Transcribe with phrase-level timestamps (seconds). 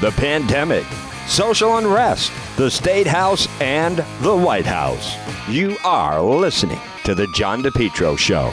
[0.00, 0.84] the pandemic,
[1.26, 5.16] social unrest, the State House, and the White House.
[5.48, 8.52] You are listening to The John DePetro Show.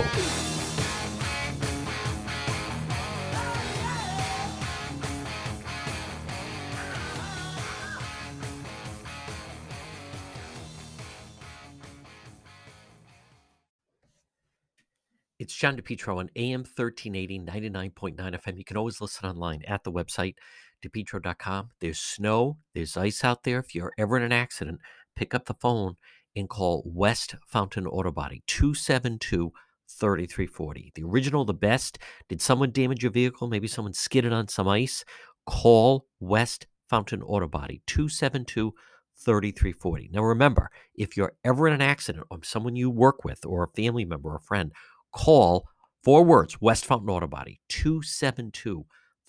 [15.43, 18.57] It's John DePetro on AM 1380, 99.9 FM.
[18.57, 20.35] You can always listen online at the website,
[20.83, 21.71] depetro.com.
[21.79, 23.59] There's snow, there's ice out there.
[23.59, 24.79] If you're ever in an accident,
[25.15, 25.95] pick up the phone
[26.35, 29.51] and call West Fountain Auto Body, 272
[29.87, 30.91] 3340.
[30.95, 31.99] The original, the best.
[32.29, 33.47] Did someone damage your vehicle?
[33.47, 35.03] Maybe someone skidded on some ice?
[35.45, 38.73] Call West Fountain Auto Body, 272
[39.17, 40.09] 3340.
[40.11, 43.75] Now remember, if you're ever in an accident or someone you work with or a
[43.75, 44.71] family member or a friend,
[45.11, 45.67] call
[46.03, 48.85] four words West Fountain Auto Body 272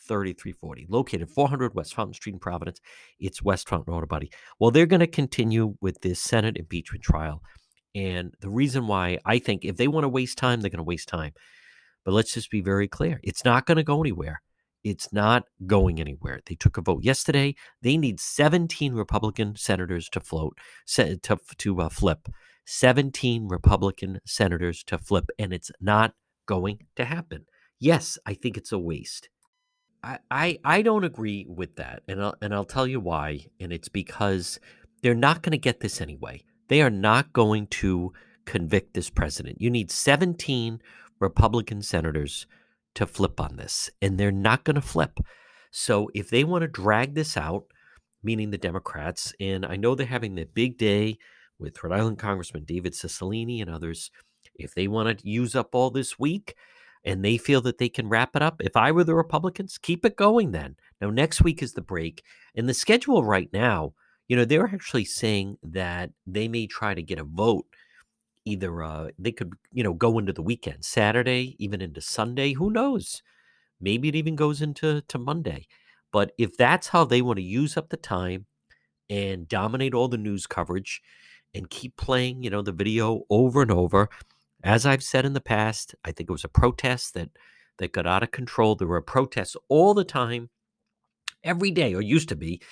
[0.06, 2.80] 3340, located 400 West Fountain Street in Providence.
[3.18, 4.30] It's West Fountain Auto Body.
[4.58, 7.42] Well, they're going to continue with this Senate impeachment trial.
[7.94, 10.84] And the reason why I think if they want to waste time, they're going to
[10.84, 11.32] waste time.
[12.04, 14.42] But let's just be very clear it's not going to go anywhere.
[14.82, 16.40] It's not going anywhere.
[16.44, 17.54] They took a vote yesterday.
[17.80, 20.58] They need 17 Republican senators to float,
[20.96, 22.28] to, to uh, flip.
[22.66, 26.14] 17 Republican senators to flip, and it's not
[26.46, 27.46] going to happen.
[27.80, 29.28] Yes, I think it's a waste.
[30.04, 33.46] I, I, I don't agree with that, and I'll, and I'll tell you why.
[33.58, 34.60] And it's because
[35.02, 36.42] they're not going to get this anyway.
[36.68, 38.12] They are not going to
[38.44, 39.60] convict this president.
[39.60, 40.80] You need 17
[41.20, 42.46] Republican senators
[42.94, 45.20] to flip on this, and they're not going to flip.
[45.70, 47.64] So if they want to drag this out,
[48.22, 51.18] meaning the Democrats, and I know they're having their big day
[51.58, 54.10] with Rhode Island Congressman David Cicilline and others,
[54.54, 56.54] if they want to use up all this week
[57.04, 60.04] and they feel that they can wrap it up, if I were the Republicans, keep
[60.04, 60.76] it going then.
[61.00, 62.22] Now, next week is the break.
[62.54, 63.92] And the schedule right now,
[64.28, 67.66] you know, they're actually saying that they may try to get a vote.
[68.46, 72.52] Either uh, they could, you know, go into the weekend, Saturday, even into Sunday.
[72.52, 73.22] Who knows?
[73.80, 75.66] Maybe it even goes into to Monday.
[76.12, 78.46] But if that's how they want to use up the time
[79.10, 81.02] and dominate all the news coverage,
[81.54, 84.08] and keep playing, you know, the video over and over.
[84.64, 87.28] As I've said in the past, I think it was a protest that
[87.78, 88.74] that got out of control.
[88.74, 90.48] There were protests all the time,
[91.42, 92.62] every day, or used to be,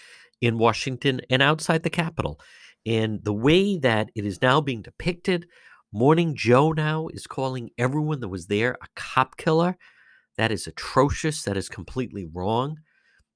[0.41, 2.41] in Washington and outside the Capitol.
[2.87, 5.47] And the way that it is now being depicted,
[5.93, 9.77] Morning Joe now is calling everyone that was there a cop killer.
[10.39, 11.43] That is atrocious.
[11.43, 12.79] That is completely wrong.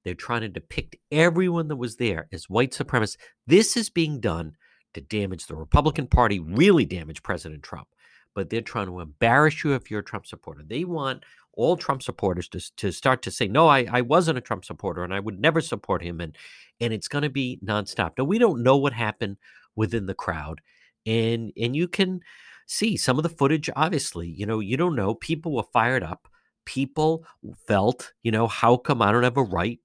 [0.04, 3.18] They're trying to depict everyone that was there as white supremacists.
[3.46, 4.52] This is being done
[4.94, 7.88] to damage the Republican Party, really damage President Trump.
[8.36, 10.62] But they're trying to embarrass you if you're a Trump supporter.
[10.64, 11.24] They want
[11.54, 15.02] all Trump supporters to, to start to say, no, I, I wasn't a Trump supporter
[15.02, 16.20] and I would never support him.
[16.20, 16.36] And,
[16.78, 18.12] and it's going to be nonstop.
[18.18, 19.38] Now, we don't know what happened
[19.74, 20.60] within the crowd.
[21.06, 22.20] And, and you can
[22.66, 24.28] see some of the footage, obviously.
[24.28, 25.14] You know, you don't know.
[25.14, 26.28] People were fired up.
[26.66, 27.24] People
[27.66, 29.80] felt, you know, how come I don't have a right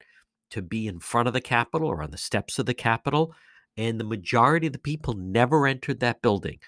[0.50, 3.34] to be in front of the Capitol or on the steps of the Capitol?
[3.78, 6.60] and the majority of the people never entered that building.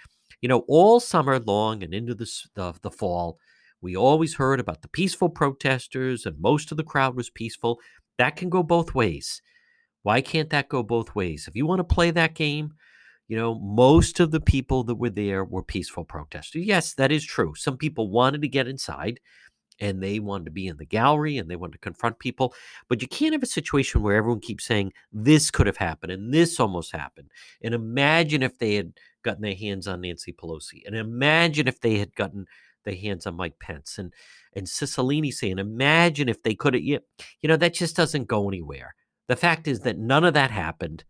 [0.44, 3.40] You know, all summer long and into the, the, the fall,
[3.82, 7.80] we always heard about the peaceful protesters, and most of the crowd was peaceful.
[8.18, 9.42] That can go both ways.
[10.02, 11.46] Why can't that go both ways?
[11.48, 12.74] If you want to play that game,
[13.30, 16.66] you know, most of the people that were there were peaceful protesters.
[16.66, 17.56] Yes, that is true.
[17.56, 19.22] Some people wanted to get inside
[19.80, 22.54] and they wanted to be in the gallery and they wanted to confront people.
[22.88, 26.34] But you can't have a situation where everyone keeps saying this could have happened and
[26.34, 27.32] this almost happened.
[27.62, 31.98] And imagine if they had gotten their hands on Nancy Pelosi, and imagine if they
[31.98, 32.46] had gotten
[32.84, 34.14] their hands on Mike Pence, and
[34.56, 36.84] and Cicilline saying, imagine if they could have.
[36.84, 37.00] You,
[37.42, 38.96] you know that just doesn't go anywhere.
[39.28, 41.06] The fact is that none of that happened.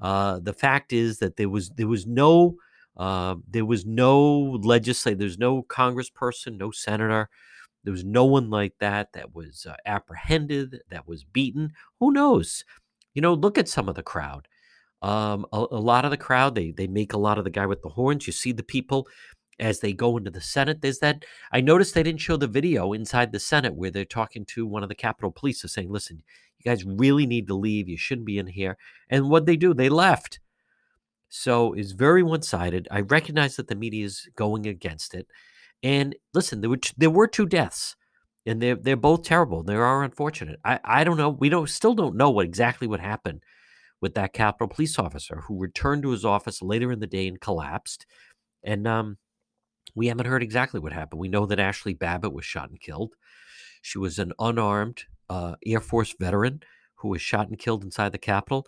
[0.00, 2.56] Uh, the fact is that there was there was no
[2.96, 7.28] uh, there was no legislator, there's no congressperson, no senator,
[7.84, 11.72] there was no one like that that was uh, apprehended, that was beaten.
[12.00, 12.64] Who knows?
[13.14, 14.48] You know, look at some of the crowd.
[15.02, 17.66] Um, a, a, lot of the crowd, they they make a lot of the guy
[17.66, 18.26] with the horns.
[18.26, 19.06] You see the people
[19.60, 20.80] as they go into the Senate.
[20.80, 21.26] There's that.
[21.52, 24.82] I noticed they didn't show the video inside the Senate where they're talking to one
[24.82, 26.22] of the Capitol Police, of saying, "Listen,
[26.58, 27.86] you guys really need to leave.
[27.86, 28.78] You shouldn't be in here."
[29.10, 30.40] And what they do, they left.
[31.28, 32.88] So it's very one sided.
[32.90, 35.26] I recognize that the media is going against it.
[35.84, 37.94] And listen, there were t- there were two deaths,
[38.46, 39.62] and they're they're both terrible.
[39.62, 40.58] They are unfortunate.
[40.64, 41.28] I I don't know.
[41.28, 43.42] We don't still don't know what exactly what happened
[44.00, 47.40] with that Capitol police officer who returned to his office later in the day and
[47.40, 48.06] collapsed.
[48.62, 49.18] And um,
[49.94, 51.20] we haven't heard exactly what happened.
[51.20, 53.14] We know that Ashli Babbitt was shot and killed.
[53.82, 56.62] She was an unarmed uh, Air Force veteran
[56.96, 58.66] who was shot and killed inside the Capitol.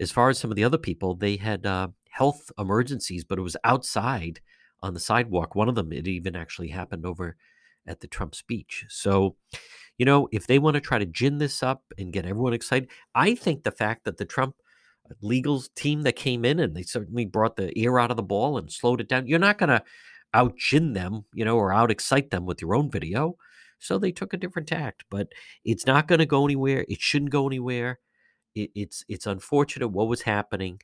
[0.00, 3.42] As far as some of the other people, they had uh, health emergencies, but it
[3.42, 4.40] was outside
[4.84, 5.54] on the sidewalk.
[5.54, 7.36] One of them, it even actually happened over
[7.86, 8.84] at the Trump speech.
[8.90, 9.36] So,
[9.96, 12.90] you know, if they want to try to gin this up and get everyone excited,
[13.14, 14.56] I think the fact that the Trump
[15.10, 18.22] uh, legal team that came in and they certainly brought the ear out of the
[18.22, 19.82] ball and slowed it down, you're not going to
[20.34, 23.36] out gin them, you know, or out excite them with your own video.
[23.78, 25.28] So they took a different tact, but
[25.64, 26.84] it's not going to go anywhere.
[26.88, 28.00] It shouldn't go anywhere.
[28.54, 30.80] It, it's it's unfortunate what was happening,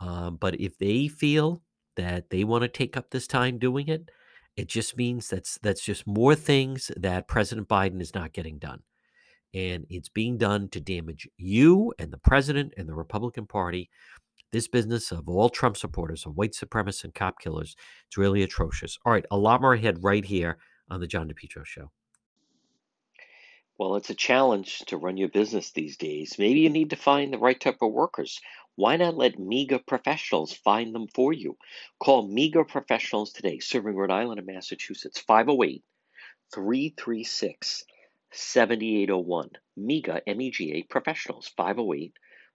[0.00, 1.62] um, but if they feel
[1.96, 4.10] that they want to take up this time doing it,
[4.56, 8.82] it just means that's that's just more things that President Biden is not getting done.
[9.52, 13.90] And it's being done to damage you and the president and the Republican Party.
[14.52, 17.76] This business of all Trump supporters, of white supremacists and cop killers,
[18.06, 18.98] it's really atrocious.
[19.04, 20.58] All right, a lot more ahead right here
[20.88, 21.90] on the John DePetro Show.
[23.78, 26.36] Well, it's a challenge to run your business these days.
[26.38, 28.38] Maybe you need to find the right type of workers.
[28.80, 31.58] Why not let MEGA professionals find them for you?
[32.02, 35.84] Call MEGA professionals today, serving Rhode Island and Massachusetts, 508
[36.54, 37.84] 336
[38.32, 39.50] 7801.
[39.76, 42.14] MEGA, M E G A professionals, 508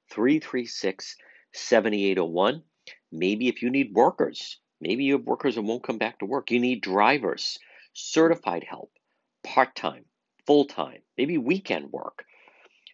[0.10, 1.16] 336
[1.54, 2.64] 7801.
[3.12, 6.50] Maybe if you need workers, maybe you have workers that won't come back to work.
[6.50, 7.60] You need drivers,
[7.94, 8.92] certified help,
[9.44, 10.06] part time
[10.46, 12.26] full time, maybe weekend work.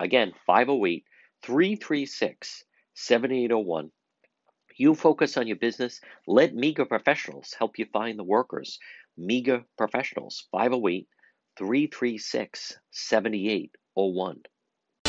[0.00, 1.04] Again, 508
[1.42, 3.90] 336 7801.
[4.76, 6.00] You focus on your business.
[6.26, 8.78] Let MEGA professionals help you find the workers.
[9.16, 11.06] MEGA professionals, 508
[11.58, 14.42] 336 7801.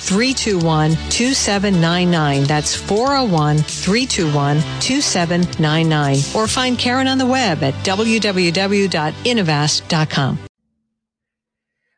[0.00, 2.44] 321 2799.
[2.44, 6.16] That's 401 321 2799.
[6.34, 10.38] Or find Karen on the web at www.innovast.com.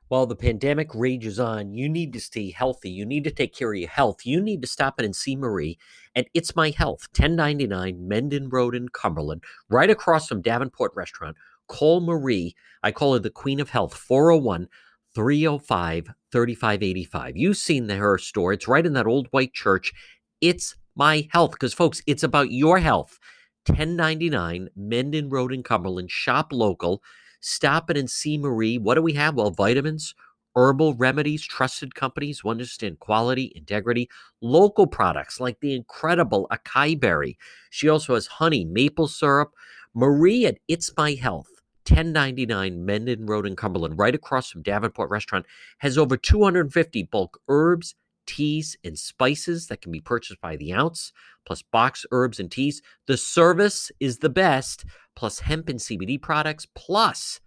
[0.08, 2.90] While the pandemic rages on, you need to stay healthy.
[2.90, 4.24] You need to take care of your health.
[4.24, 5.76] You need to stop in and see Marie
[6.14, 11.36] at It's My Health, 1099 Mendon Road in Cumberland, right across from Davenport Restaurant.
[11.66, 12.54] Call Marie.
[12.82, 14.68] I call her the Queen of Health, 401
[15.14, 17.36] 305 3585.
[17.36, 18.52] You've seen the, her store.
[18.52, 19.92] It's right in that old white church.
[20.40, 23.18] It's my health because, folks, it's about your health.
[23.66, 26.10] 1099 Mendon Road in Cumberland.
[26.10, 27.02] Shop local.
[27.40, 28.78] Stop it and see Marie.
[28.78, 29.34] What do we have?
[29.34, 30.14] Well, vitamins,
[30.56, 34.08] herbal remedies, trusted companies who understand quality, integrity,
[34.40, 37.38] local products like the incredible acai berry.
[37.70, 39.52] She also has honey, maple syrup.
[39.94, 41.53] Marie at It's My Health
[41.88, 45.46] 1099 Mendon Road in Cumberland, right across from Davenport Restaurant,
[45.78, 47.94] has over 250 bulk herbs,
[48.26, 51.12] teas, and spices that can be purchased by the ounce,
[51.44, 52.80] plus box herbs and teas.
[53.06, 57.40] The service is the best, plus hemp and CBD products, plus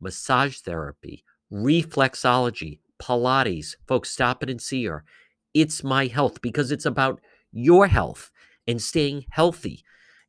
[0.00, 3.76] massage therapy, reflexology, Pilates.
[3.86, 5.04] Folks, stop it and see her.
[5.52, 7.20] It's my health because it's about
[7.52, 8.30] your health
[8.66, 9.84] and staying healthy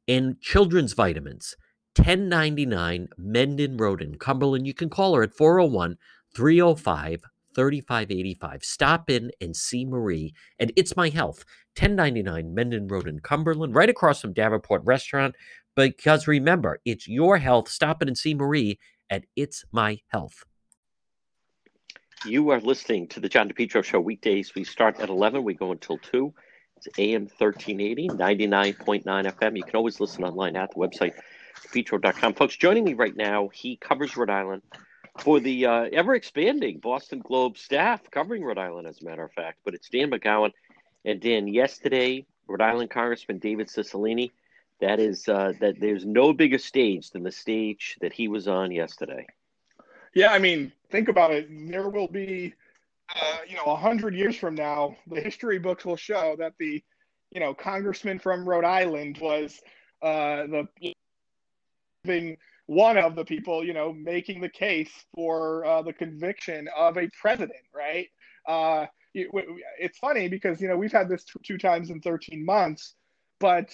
[0.07, 1.55] and children's vitamins
[1.97, 4.67] 1099 Mendon Road in Cumberland.
[4.67, 5.97] You can call her at 401
[6.35, 7.23] 305
[7.55, 8.63] 3585.
[8.63, 10.33] Stop in and see Marie.
[10.59, 11.45] And it's my health.
[11.79, 15.35] 1099 Mendon Road in Cumberland, right across from Davenport Restaurant.
[15.75, 17.69] Because remember, it's your health.
[17.69, 20.43] Stop in and see Marie at It's My Health.
[22.25, 24.55] You are listening to the John DePetro Show weekdays.
[24.55, 26.33] We start at 11, we go until 2.
[26.77, 29.57] It's AM 1380, 99.9 FM.
[29.57, 31.13] You can always listen online at the website
[31.73, 32.33] petro.com.
[32.33, 34.61] Folks, joining me right now, he covers Rhode Island
[35.19, 39.31] for the uh, ever expanding Boston Globe staff covering Rhode Island, as a matter of
[39.31, 39.59] fact.
[39.63, 40.51] But it's Dan McGowan.
[41.05, 44.31] And Dan, yesterday, Rhode Island Congressman David Cicilline,
[44.81, 48.71] that is, uh, that there's no bigger stage than the stage that he was on
[48.71, 49.25] yesterday.
[50.13, 51.47] Yeah, I mean, think about it.
[51.49, 52.53] There will be
[53.13, 56.83] uh, you know, a hundred years from now, the history books will show that the,
[57.31, 59.61] you know, congressman from Rhode Island was
[60.01, 60.67] uh, the
[62.05, 66.97] being one of the people, you know, making the case for uh, the conviction of
[66.97, 68.07] a president, right?
[68.47, 69.29] Uh, it,
[69.79, 72.95] it's funny because you know we've had this two times in 13 months,
[73.39, 73.69] but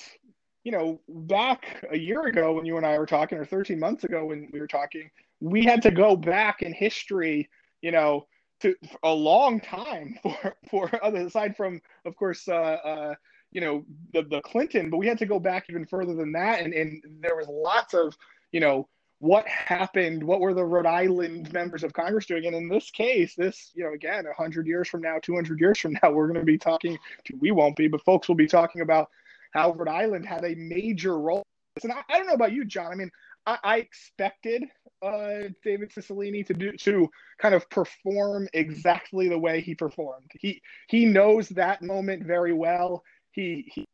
[0.64, 4.04] you know, back a year ago when you and I were talking, or 13 months
[4.04, 5.10] ago when we were talking,
[5.40, 7.50] we had to go back in history,
[7.82, 8.28] you know,
[8.60, 13.16] to a long time for for other aside from, of course, uh, uh,
[13.52, 16.62] you know, the the Clinton, but we had to go back even further than that,
[16.62, 18.16] and and there was lots of,
[18.52, 18.88] you know,
[19.20, 23.36] what happened, what were the Rhode Island members of Congress doing, and in this case,
[23.36, 26.46] this, you know, again, 100 years from now, 200 years from now, we're going to
[26.46, 26.98] be talking.
[27.26, 29.10] To, We won't be, but folks will be talking about
[29.54, 31.44] how Rhode Island had a major role.
[31.84, 32.92] And I, I don't know about you, John.
[32.92, 33.12] I mean,
[33.46, 34.64] I, I expected
[35.02, 40.32] uh, David Cicilline to do to kind of perform exactly the way he performed.
[40.40, 43.04] He he knows that moment very well.
[43.32, 43.86] He he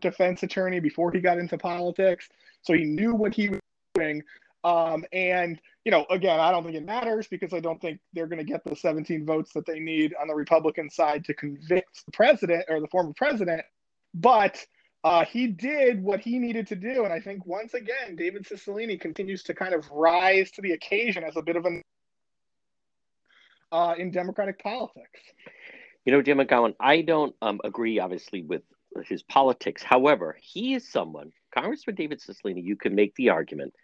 [0.00, 2.28] defense attorney before he got into politics,
[2.62, 3.60] so he knew what he was
[3.94, 4.22] doing.
[4.62, 8.26] Um, and you know, again, I don't think it matters because I don't think they're
[8.26, 12.04] going to get the 17 votes that they need on the Republican side to convict
[12.04, 13.62] the president or the former president.
[14.12, 14.64] But
[15.02, 17.04] uh, he did what he needed to do.
[17.04, 21.24] And I think once again, David Cicilline continues to kind of rise to the occasion
[21.24, 21.82] as a bit of an
[23.72, 25.20] uh, in Democratic politics.
[26.04, 28.62] You know, Jim McGowan, I don't um, agree, obviously, with
[29.04, 29.82] his politics.
[29.82, 33.74] However, he is someone, Congressman David Cicilline, you can make the argument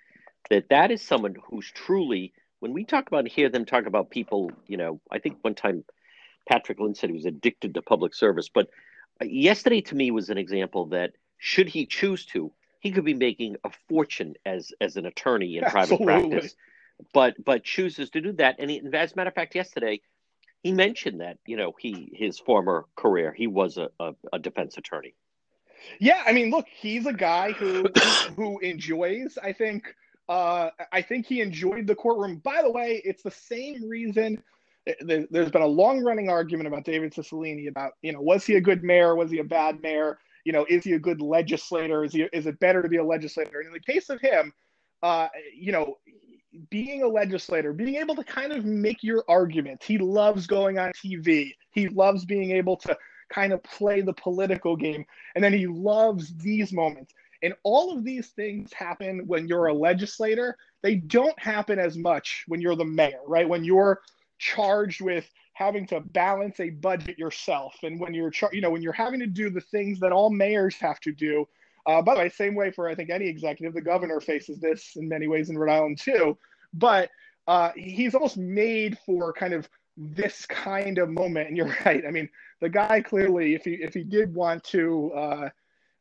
[0.50, 4.50] that that is someone who's truly, when we talk about, hear them talk about people,
[4.66, 5.84] you know, I think one time
[6.48, 8.68] Patrick Lynn said he was addicted to public service, but
[9.22, 13.56] yesterday to me was an example that should he choose to, he could be making
[13.64, 16.06] a fortune as as an attorney in Absolutely.
[16.06, 16.54] private practice,
[17.12, 18.56] but but chooses to do that.
[18.58, 20.00] And, he, and as a matter of fact, yesterday
[20.66, 24.76] he mentioned that you know he his former career he was a, a, a defense
[24.76, 25.14] attorney.
[26.00, 27.86] Yeah, I mean, look, he's a guy who
[28.36, 29.38] who enjoys.
[29.40, 29.94] I think
[30.28, 32.38] uh, I think he enjoyed the courtroom.
[32.38, 34.42] By the way, it's the same reason
[35.00, 38.60] there's been a long running argument about David Cicilline about, you know, was he a
[38.60, 39.16] good mayor?
[39.16, 40.18] Was he a bad mayor?
[40.44, 42.04] You know, is he a good legislator?
[42.04, 43.58] Is he, is it better to be a legislator?
[43.58, 44.52] And in the case of him,
[45.02, 45.96] uh, you know,
[46.70, 49.86] being a legislator, being able to kind of make your arguments.
[49.86, 51.54] He loves going on TV.
[51.70, 52.96] He loves being able to
[53.28, 55.04] kind of play the political game.
[55.34, 57.12] And then he loves these moments.
[57.42, 60.56] And all of these things happen when you're a legislator.
[60.82, 63.48] They don't happen as much when you're the mayor, right?
[63.48, 64.00] When you're
[64.38, 68.82] charged with having to balance a budget yourself and when you're char- you know when
[68.82, 71.48] you're having to do the things that all mayors have to do
[71.86, 74.92] uh, by the way same way for i think any executive the governor faces this
[74.96, 76.36] in many ways in rhode island too
[76.72, 77.10] but
[77.48, 82.10] uh, he's almost made for kind of this kind of moment and you're right i
[82.10, 82.28] mean
[82.60, 85.48] the guy clearly if he if he did want to uh,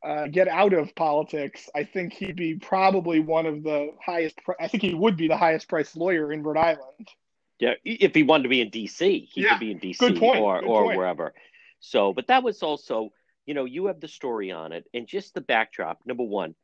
[0.05, 4.39] uh, get out of politics, I think he'd be probably one of the highest.
[4.59, 7.09] I think he would be the highest priced lawyer in Rhode Island.
[7.59, 9.51] Yeah, if he wanted to be in DC, he yeah.
[9.51, 10.97] could be in DC or Good or point.
[10.97, 11.33] wherever.
[11.79, 13.09] So, but that was also,
[13.45, 15.99] you know, you have the story on it and just the backdrop.
[16.05, 16.55] Number one,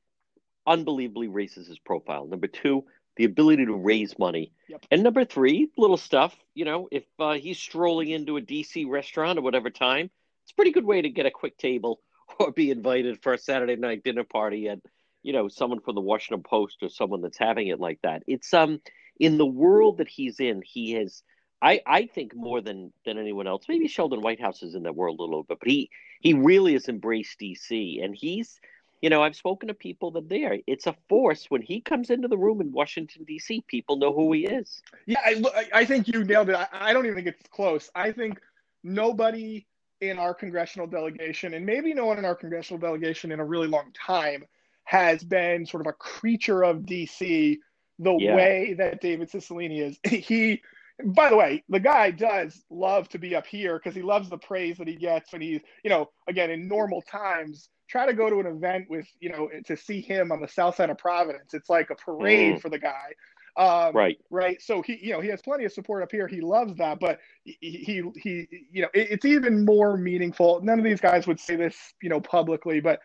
[0.66, 2.28] unbelievably raises his profile.
[2.28, 2.86] Number two,
[3.18, 4.54] the ability to raise money.
[4.70, 4.86] Yep.
[4.92, 6.36] And number three, little stuff.
[6.54, 10.10] You know, if uh, he's strolling into a DC restaurant or whatever time,
[10.44, 12.00] it's a pretty good way to get a quick table
[12.40, 14.80] or be invited for a Saturday night dinner party at,
[15.24, 18.24] you know, someone from the Washington Post or someone that's having it like that.
[18.28, 18.80] It's um
[19.20, 21.22] in the world that he's in, he has
[21.62, 23.65] I, I think more than than anyone else.
[23.70, 25.89] Maybe Sheldon Whitehouse is in that world a little bit, but he
[26.20, 28.60] he really has embraced DC, and he's,
[29.01, 30.58] you know, I've spoken to people that there.
[30.65, 33.63] It's a force when he comes into the room in Washington D.C.
[33.68, 34.82] People know who he is.
[35.06, 36.56] Yeah, I, I think you nailed it.
[36.56, 37.89] I, I don't even think it's close.
[37.94, 38.39] I think
[38.84, 39.68] nobody
[40.00, 43.68] in our congressional delegation, and maybe no one in our congressional delegation in a really
[43.68, 44.44] long time,
[44.86, 47.60] has been sort of a creature of DC
[48.00, 48.36] the yeah.
[48.36, 50.00] way that David Cicilline is.
[50.10, 50.62] He,
[51.06, 54.38] by the way, the guy does love to be up here because he loves the
[54.38, 58.30] praise that he gets when he's, you know, again, in normal times, try to go
[58.30, 61.54] to an event with, you know, to see him on the south side of Providence.
[61.54, 62.62] It's like a parade mm.
[62.62, 63.14] for the guy.
[63.58, 64.18] Um, right.
[64.30, 64.62] Right.
[64.62, 66.28] So he, you know, he has plenty of support up here.
[66.28, 70.62] He loves that, but he, he, he you know, it, it's even more meaningful.
[70.64, 73.00] None of these guys would say this, you know, publicly, but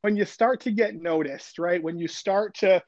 [0.00, 1.80] when you start to get noticed, right?
[1.80, 2.82] When you start to,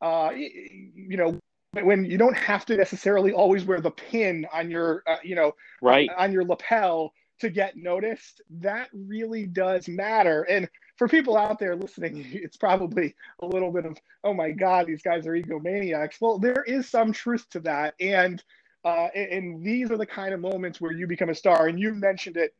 [0.00, 1.38] uh, you know,
[1.72, 5.54] when you don't have to necessarily always wear the pin on your, uh, you know,
[5.80, 10.42] right on your lapel to get noticed, that really does matter.
[10.42, 14.86] And for people out there listening, it's probably a little bit of, oh my God,
[14.86, 16.20] these guys are egomaniacs.
[16.20, 17.94] Well, there is some truth to that.
[18.00, 18.42] And
[18.82, 21.68] Uh, and, and, these are the kind of moments where you become a star.
[21.68, 22.54] And you mentioned it.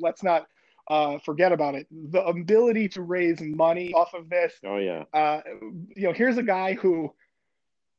[0.00, 0.46] let's not
[0.88, 1.88] uh, forget about it.
[1.90, 4.54] The ability to raise money off of this.
[4.64, 5.02] Oh yeah.
[5.12, 5.40] Uh,
[5.96, 7.12] you know, here's a guy who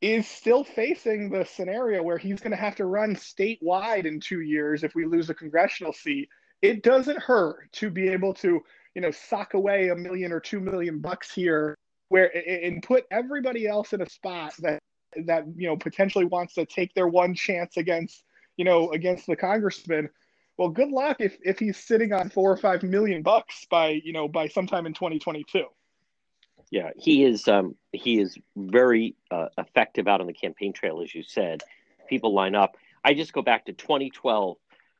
[0.01, 4.41] is still facing the scenario where he's going to have to run statewide in two
[4.41, 6.29] years if we lose a congressional seat.
[6.61, 8.61] It doesn't hurt to be able to,
[8.93, 11.75] you know, sock away a million or two million bucks here,
[12.09, 14.79] where and put everybody else in a spot that
[15.25, 18.23] that you know potentially wants to take their one chance against
[18.57, 20.09] you know against the congressman
[20.57, 24.13] well good luck if if he's sitting on four or five million bucks by you
[24.13, 25.65] know by sometime in 2022
[26.71, 31.13] yeah he is um he is very uh, effective out on the campaign trail as
[31.13, 31.63] you said
[32.07, 34.57] people line up i just go back to 2012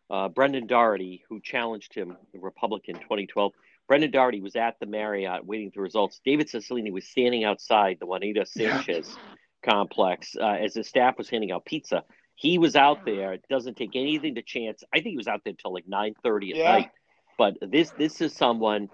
[0.10, 3.52] uh, brendan doherty who challenged him the republican 2012
[3.88, 8.06] brendan doherty was at the marriott waiting for results david cicilline was standing outside the
[8.06, 9.34] juanita sanchez yeah
[9.66, 12.04] complex uh, as his staff was handing out pizza.
[12.36, 13.34] He was out there.
[13.34, 14.84] It doesn't take anything to chance.
[14.94, 16.72] I think he was out there until like nine thirty at yeah.
[16.72, 16.92] night.
[17.38, 18.90] But this this is someone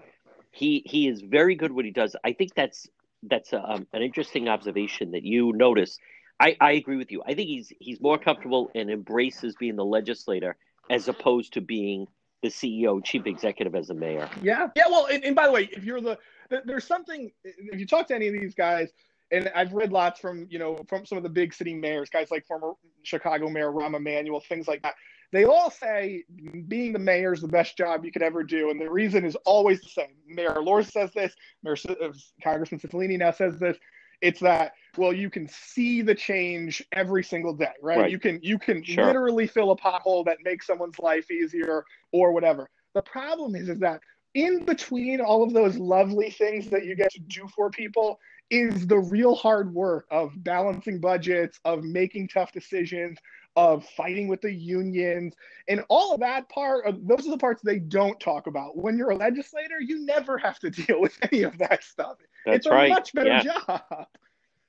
[0.52, 2.14] he he is very good what he does.
[2.24, 2.86] I think that's
[3.24, 5.98] that's a, um, an interesting observation that you notice.
[6.38, 7.22] I, I agree with you.
[7.26, 10.56] I think he's he's more comfortable and embraces being the legislator
[10.90, 12.06] as opposed to being
[12.42, 14.28] the CEO, chief executive as a mayor.
[14.42, 14.84] Yeah, yeah.
[14.88, 16.18] Well, and, and by the way, if you're the
[16.64, 18.90] there's something if you talk to any of these guys,
[19.30, 22.30] and I've read lots from you know from some of the big city mayors, guys
[22.30, 22.72] like former
[23.04, 24.94] Chicago Mayor Rahm Emanuel, things like that.
[25.32, 26.24] They all say
[26.68, 29.34] being the mayor is the best job you could ever do, and the reason is
[29.46, 30.14] always the same.
[30.28, 31.34] Mayor Elorza says this.
[31.62, 32.12] Mayor uh,
[32.42, 33.78] Congressman Cicilline now says this.
[34.20, 37.98] It's that well, you can see the change every single day, right?
[37.98, 38.10] right.
[38.10, 39.06] You can you can sure.
[39.06, 42.68] literally fill a pothole that makes someone's life easier or whatever.
[42.94, 44.00] The problem is is that
[44.34, 48.18] in between all of those lovely things that you get to do for people
[48.50, 53.18] is the real hard work of balancing budgets, of making tough decisions,
[53.56, 55.34] of fighting with the unions,
[55.68, 56.84] and all of that part.
[57.06, 58.76] Those are the parts they don't talk about.
[58.76, 62.16] When you're a legislator, you never have to deal with any of that stuff.
[62.46, 62.90] That's it's a right.
[62.90, 63.42] much better yeah.
[63.42, 64.06] job.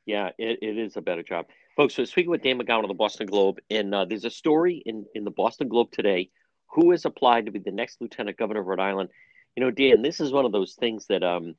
[0.05, 1.45] Yeah, it, it is a better job.
[1.77, 4.83] Folks, so speaking with Dan McGowan of the Boston Globe, and uh, there's a story
[4.85, 6.29] in, in the Boston Globe today
[6.67, 9.09] who has applied to be the next lieutenant governor of Rhode Island.
[9.55, 11.55] You know, Dan, this is one of those things that um,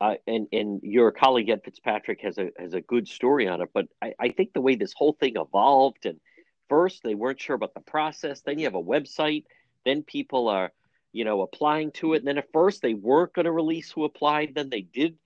[0.00, 3.70] uh, and and your colleague Ed Fitzpatrick has a has a good story on it.
[3.74, 6.20] But I, I think the way this whole thing evolved, and
[6.74, 8.40] first they weren't sure about the process.
[8.40, 9.44] Then you have a website.
[9.84, 10.72] Then people are,
[11.12, 12.18] you know, applying to it.
[12.18, 14.54] And then at first they weren't going to release who applied.
[14.54, 15.16] Then they did,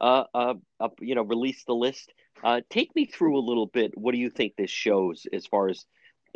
[0.00, 2.12] uh, uh, uh, you know, release the list.
[2.42, 3.96] Uh, take me through a little bit.
[3.96, 5.86] What do you think this shows as far as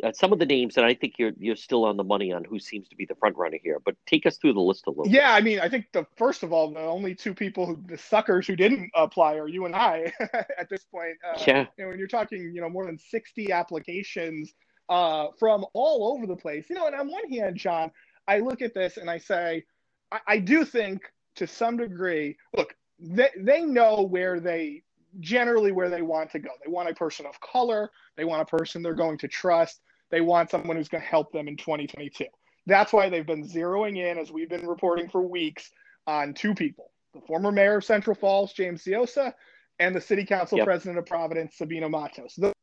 [0.03, 2.43] uh, some of the names, and I think you're you're still on the money on
[2.43, 3.79] who seems to be the front runner here.
[3.83, 5.07] But take us through the list a little.
[5.07, 5.41] Yeah, bit.
[5.41, 8.47] I mean, I think the first of all, the only two people who the suckers
[8.47, 10.11] who didn't apply are you and I
[10.57, 11.17] at this point.
[11.27, 11.65] Uh, yeah.
[11.77, 14.53] And when you're talking, you know, more than 60 applications
[14.89, 16.69] uh, from all over the place.
[16.69, 17.91] You know, and on one hand, John,
[18.27, 19.63] I look at this and I say,
[20.11, 21.01] I, I do think
[21.35, 24.83] to some degree, look, they they know where they
[25.19, 26.49] generally where they want to go.
[26.63, 27.91] They want a person of color.
[28.17, 29.81] They want a person they're going to trust.
[30.11, 32.25] They want someone who's going to help them in 2022.
[32.67, 35.71] That's why they've been zeroing in, as we've been reporting for weeks,
[36.07, 39.33] on two people the former mayor of Central Falls, James Diossa,
[39.79, 40.65] and the city council yep.
[40.65, 42.35] president of Providence, Sabina Matos.
[42.35, 42.53] Those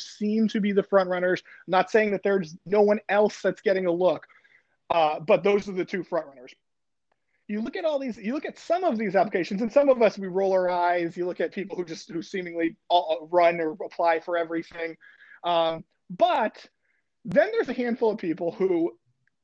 [0.00, 1.42] seem to be the front runners.
[1.66, 4.26] I'm not saying that there's no one else that's getting a look,
[4.90, 6.52] uh, but those are the two front runners.
[7.46, 10.00] You look at all these, you look at some of these applications, and some of
[10.00, 11.16] us, we roll our eyes.
[11.16, 14.96] You look at people who just, who seemingly all, run or apply for everything.
[15.44, 16.66] Um, but
[17.24, 18.92] then there's a handful of people who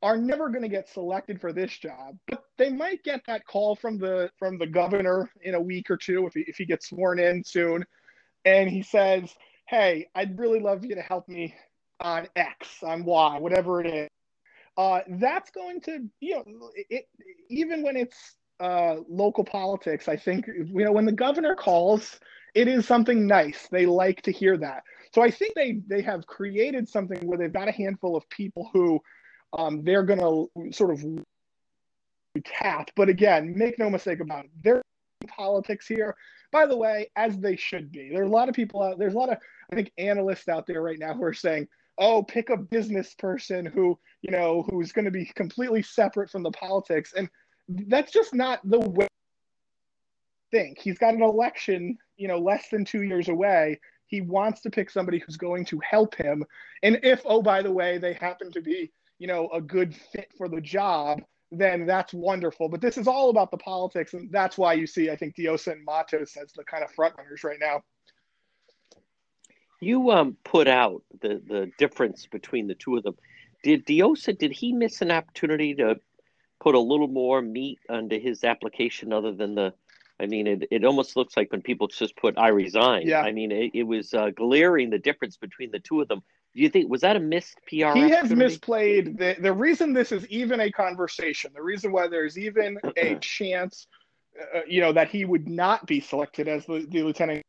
[0.02, 3.76] are never going to get selected for this job, but they might get that call
[3.76, 6.88] from the from the governor in a week or two if he, if he gets
[6.88, 7.84] sworn in soon,
[8.44, 9.34] and he says,
[9.68, 11.54] "Hey, I'd really love you to help me
[12.00, 14.08] on X, on Y, whatever it is."
[14.76, 17.06] Uh, that's going to you know it,
[17.50, 20.08] even when it's uh, local politics.
[20.08, 22.18] I think you know when the governor calls,
[22.54, 23.68] it is something nice.
[23.70, 24.82] They like to hear that.
[25.12, 28.70] So I think they they have created something where they've got a handful of people
[28.72, 29.00] who
[29.52, 31.04] um, they're going to sort of
[32.44, 32.90] tap.
[32.94, 34.82] But again, make no mistake about it, they're
[35.26, 36.16] politics here.
[36.52, 38.10] By the way, as they should be.
[38.10, 38.98] There are a lot of people out.
[38.98, 39.38] There's a lot of
[39.72, 41.68] I think analysts out there right now who are saying,
[41.98, 46.42] "Oh, pick a business person who you know who's going to be completely separate from
[46.42, 47.28] the politics," and
[47.68, 49.08] that's just not the way.
[50.50, 53.78] Think he's got an election, you know, less than two years away
[54.10, 56.44] he wants to pick somebody who's going to help him.
[56.82, 60.32] And if, oh, by the way, they happen to be, you know, a good fit
[60.36, 62.68] for the job, then that's wonderful.
[62.68, 64.12] But this is all about the politics.
[64.12, 67.14] And that's why you see, I think, Diossa and Matos as the kind of front
[67.16, 67.82] runners right now.
[69.80, 73.16] You um put out the the difference between the two of them.
[73.62, 76.00] Did Diossa did he miss an opportunity to
[76.60, 79.72] put a little more meat under his application other than the
[80.20, 83.22] I mean, it, it almost looks like when people just put "I resign." Yeah.
[83.22, 86.22] I mean, it, it was uh, glaring the difference between the two of them.
[86.54, 87.96] Do you think was that a missed PR?
[87.96, 91.52] He has misplayed the the reason this is even a conversation.
[91.54, 93.86] The reason why there's even a chance,
[94.54, 97.42] uh, you know, that he would not be selected as the, the lieutenant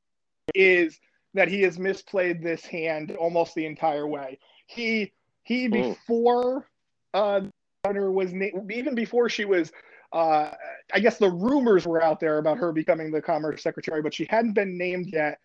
[0.56, 1.00] is
[1.34, 4.40] that he has misplayed this hand almost the entire way.
[4.68, 5.12] He
[5.44, 5.72] he Mm.
[5.72, 6.68] before
[7.14, 7.42] uh,
[7.84, 9.72] governor was na- even before she was.
[10.14, 10.52] Uh,
[10.94, 14.28] I guess the rumors were out there about her becoming the commerce secretary, but she
[14.30, 15.40] hadn't been named yet.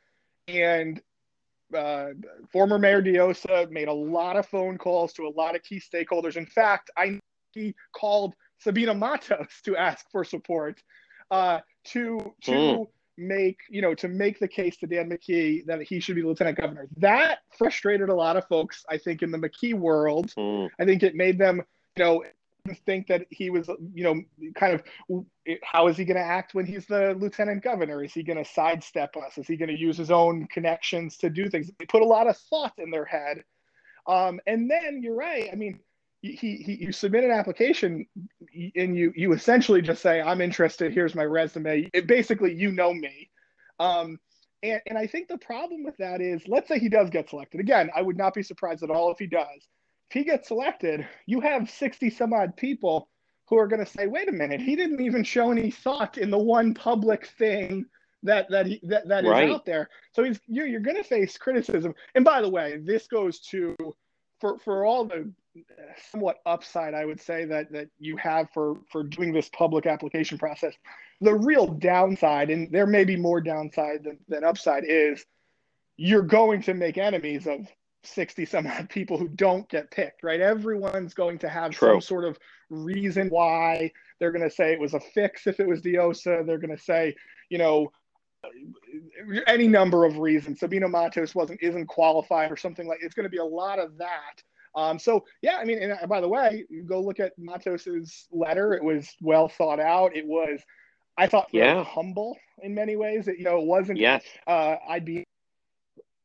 [0.48, 1.00] And
[1.76, 2.08] uh,
[2.52, 6.36] former Mayor Diossa made a lot of phone calls to a lot of key stakeholders.
[6.36, 7.20] In fact, I
[7.52, 10.82] he called Sabina Matos to ask for support
[11.30, 12.86] uh, to to Mm.
[13.18, 16.58] make you know to make the case to Dan McKee that he should be lieutenant
[16.58, 16.86] governor.
[16.98, 18.84] That frustrated a lot of folks.
[18.90, 20.68] I think in the McKee world, Mm.
[20.78, 21.62] I think it made them
[21.96, 22.24] you know
[22.74, 24.22] think that he was you know
[24.54, 25.24] kind of
[25.62, 28.02] how is he going to act when he's the lieutenant governor?
[28.02, 29.38] Is he going to sidestep us?
[29.38, 31.70] Is he going to use his own connections to do things?
[31.78, 33.42] They put a lot of thought in their head.
[34.06, 35.80] Um, and then you're right i mean
[36.22, 38.06] he, he you submit an application
[38.74, 41.88] and you you essentially just say i'm interested here's my resume.
[41.92, 43.30] It, basically you know me.
[43.78, 44.18] Um,
[44.62, 47.60] and, and i think the problem with that is let's say he does get selected.
[47.60, 49.66] Again i would not be surprised at all if he does
[50.10, 53.08] if he gets selected, you have 60 some odd people
[53.48, 56.30] who are going to say, wait a minute, he didn't even show any thought in
[56.30, 57.86] the one public thing
[58.22, 59.48] that that he, that, that Right.
[59.48, 59.88] is out there.
[60.12, 61.94] So he's you're, you're going to face criticism.
[62.14, 63.76] And by the way, this goes to
[64.40, 65.30] for for all the
[66.10, 70.38] somewhat upside I would say that that you have for for doing this public application
[70.38, 70.74] process.
[71.20, 75.24] The real downside, and there may be more downside than, than upside, is
[75.96, 77.66] you're going to make enemies of
[78.06, 80.40] 60 some odd people who don't get picked, right?
[80.40, 81.94] Everyone's going to have True.
[81.94, 82.38] some sort of
[82.70, 86.44] reason why they're going to say it was a fix if it was Diossa.
[86.46, 87.14] They're going to say,
[87.50, 87.92] you know,
[89.46, 90.60] any number of reasons.
[90.60, 92.98] Sabina Matos wasn't isn't qualified or something like.
[93.02, 94.42] It's going to be a lot of that.
[94.74, 98.26] Um, so yeah, I mean, and uh, by the way, you go look at Matos's
[98.30, 98.74] letter.
[98.74, 100.14] It was well thought out.
[100.14, 100.60] It was,
[101.16, 101.82] I thought, Yeah.
[101.82, 103.26] humble in many ways.
[103.26, 104.22] It, you know, it wasn't Yes.
[104.46, 105.24] uh, I'd be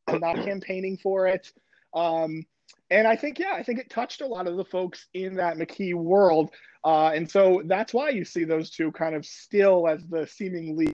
[0.11, 1.51] not campaigning for it.
[1.93, 2.45] Um,
[2.89, 5.57] and I think, yeah, I think it touched a lot of the folks in that
[5.57, 6.51] McKee world.
[6.83, 10.91] Uh, and so that's why you see those two kind of still as the seemingly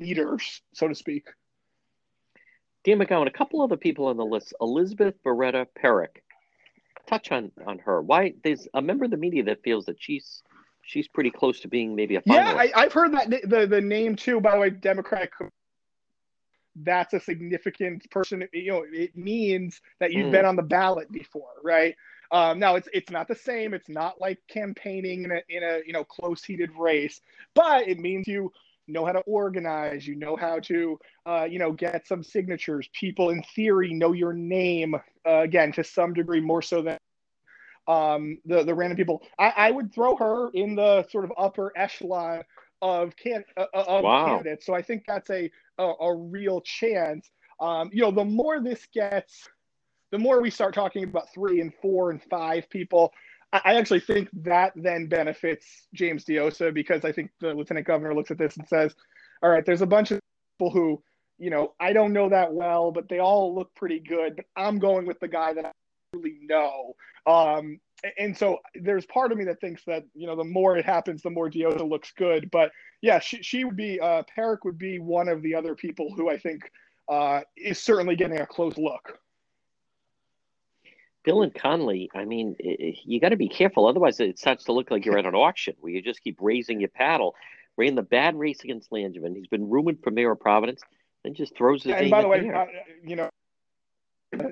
[0.00, 1.26] leaders, so to speak.
[2.84, 4.54] Dan McGowan, a couple other people on the list.
[4.60, 6.22] Elizabeth Beretta Perik.
[7.08, 8.00] Touch on on her.
[8.00, 10.42] Why there's a member of the media that feels that she's
[10.82, 12.34] she's pretty close to being maybe a finalist.
[12.34, 15.32] Yeah, I, I've heard that the, the name too, by the way, Democratic.
[16.76, 18.46] That's a significant person.
[18.52, 20.30] You know, it means that you've Mm.
[20.30, 21.94] been on the ballot before, right?
[22.30, 23.74] Um, now it's it's not the same.
[23.74, 27.20] It's not like campaigning in a in a you know close heated race,
[27.54, 28.52] but it means you
[28.88, 30.06] know how to organize.
[30.06, 32.88] You know how to uh, you know get some signatures.
[32.92, 34.94] People in theory know your name
[35.26, 36.98] uh, again to some degree more so than
[37.88, 39.22] um, the the random people.
[39.38, 42.42] I, I would throw her in the sort of upper echelon
[42.82, 44.24] of can uh, of Wow.
[44.26, 44.66] candidates.
[44.66, 47.30] So I think that's a a, a real chance.
[47.60, 49.48] Um, you know, the more this gets,
[50.12, 53.12] the more we start talking about three and four and five people.
[53.52, 58.14] I, I actually think that then benefits James Diossa because I think the lieutenant governor
[58.14, 58.94] looks at this and says,
[59.42, 60.20] "All right, there's a bunch of
[60.58, 61.02] people who."
[61.42, 64.36] You know, I don't know that well, but they all look pretty good.
[64.36, 65.70] But I'm going with the guy that I
[66.12, 66.94] really know.
[67.26, 67.80] Um,
[68.18, 71.22] and so there's part of me that thinks that you know the more it happens,
[71.22, 72.50] the more Diossa looks good.
[72.50, 72.70] But
[73.02, 76.30] yeah, she she would be uh, Perik would be one of the other people who
[76.30, 76.70] I think
[77.08, 79.18] uh, is certainly getting a close look.
[81.26, 82.56] Dylan Conley, I mean,
[83.04, 83.86] you got to be careful.
[83.86, 86.80] Otherwise, it starts to look like you're at an auction where you just keep raising
[86.80, 87.34] your paddle.
[87.76, 89.36] Ran the bad race against Langevin.
[89.36, 90.80] He's been rumored for mayor of Providence,
[91.22, 92.50] then just throws his And by the way,
[93.04, 93.28] you know,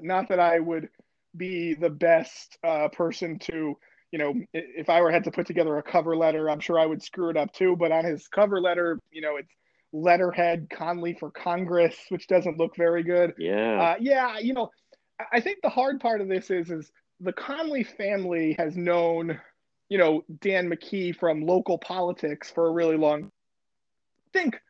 [0.03, 0.91] not that I would
[1.39, 3.79] be the best uh, person to,
[4.13, 6.87] you know, if I were had to put together a cover letter, I'm sure I
[6.87, 7.77] would screw it up too.
[7.77, 9.53] But on his cover letter, you know, it's
[9.93, 13.33] letterhead Conley for Congress, which doesn't look very good.
[13.39, 13.81] yeah.
[13.81, 14.71] Uh, yeah, you know,
[15.33, 19.41] I- think the hard part of this is is the Conley family has known,
[19.89, 23.25] you know, Dan McKee from local politics for a really long.
[23.25, 24.61] I think,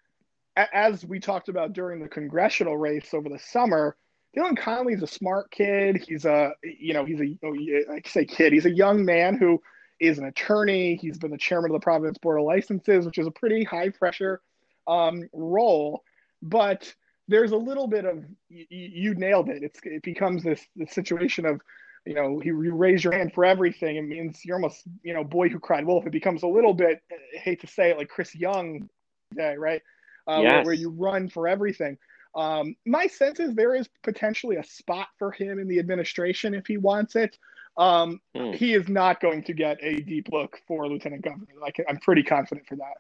[0.57, 3.97] as we talked about during the congressional race over the summer,
[4.37, 5.97] Dylan Conley's a smart kid.
[5.97, 7.55] He's a, you know, he's a, oh,
[7.93, 8.53] I say kid.
[8.53, 9.61] He's a young man who
[10.01, 10.97] is an attorney.
[10.97, 13.89] He's been the chairman of the Providence Board of Licenses, which is a pretty high
[13.89, 14.41] pressure
[14.87, 16.03] um, role.
[16.43, 16.93] But
[17.27, 19.63] there's a little bit of you, you nailed it.
[19.63, 21.61] It's it becomes this this situation of
[22.07, 23.97] you know you, you raise your hand for everything.
[23.97, 26.07] It means you're almost you know boy who cried wolf.
[26.07, 28.89] It becomes a little bit I hate to say it like Chris Young
[29.35, 29.83] day, right?
[30.27, 30.53] Uh, yes.
[30.53, 31.99] where, where you run for everything.
[32.39, 36.69] Um, my sense is there is potentially a spot for him in the administration if
[36.69, 37.37] he wants it.
[37.77, 38.55] Um, mm.
[38.55, 41.49] He is not going to get a deep look for lieutenant governor.
[41.61, 42.95] Like I'm pretty confident for that.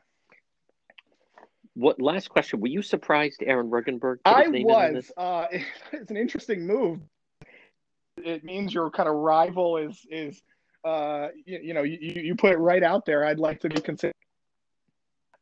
[1.75, 2.61] What last question?
[2.61, 4.17] Were you surprised Aaron Regunberg?
[4.25, 5.13] I was.
[5.17, 5.47] Uh,
[5.93, 6.99] it's an interesting move.
[8.17, 10.43] It means your kind of rival is is
[10.85, 13.25] uh, you, you know you, you put it right out there.
[13.25, 14.15] I'd like to be considered.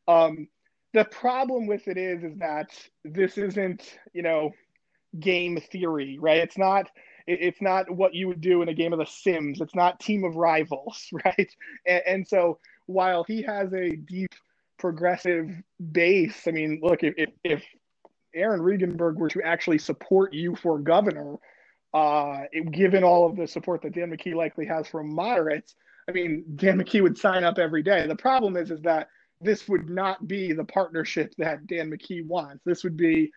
[0.07, 0.47] Um,
[0.93, 2.69] the problem with it is is that
[3.03, 4.51] this isn't you know
[5.19, 6.37] game theory, right?
[6.37, 6.89] It's not
[7.25, 9.59] it's not what you would do in a game of The Sims.
[9.59, 11.55] It's not Team of Rivals, right?
[11.85, 14.33] And, and so while he has a deep
[14.77, 15.49] progressive
[15.91, 16.47] base.
[16.47, 17.63] I mean, look, if, if
[18.33, 21.35] Aaron Regunberg were to actually support you for governor,
[21.93, 25.75] uh, it, given all of the support that Dan McKee likely has from moderates,
[26.07, 28.07] I mean, Dan McKee would sign up every day.
[28.07, 29.09] The problem is, is that
[29.41, 32.63] this would not be the partnership that Dan McKee wants.
[32.65, 33.31] This would be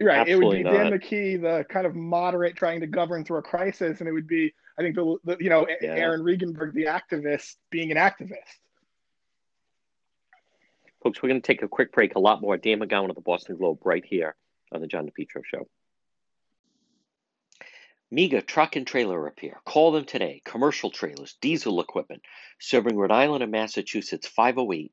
[0.00, 0.20] right.
[0.20, 0.90] Absolutely it would be not.
[0.90, 4.26] Dan McKee, the kind of moderate trying to govern through a crisis, and it would
[4.26, 5.90] be, I think, the, the you know, yeah.
[5.90, 8.58] Aaron Regunberg, the activist, being an activist.
[11.02, 12.14] Folks, we're going to take a quick break.
[12.14, 12.58] A lot more.
[12.58, 14.34] Dan McGowan of the Boston Globe right here
[14.72, 15.66] on the John DePetro Show.
[18.10, 19.60] MEGA Truck and Trailer Repair.
[19.64, 20.42] Call them today.
[20.44, 22.22] Commercial trailers, diesel equipment,
[22.58, 24.26] serving Rhode Island and Massachusetts.
[24.26, 24.92] 508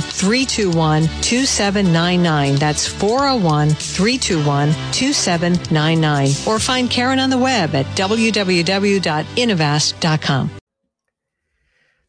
[0.00, 2.56] 321 2799.
[2.56, 6.28] That's 401 321 2799.
[6.46, 10.50] Or find Karen on the web at www.innovast.com.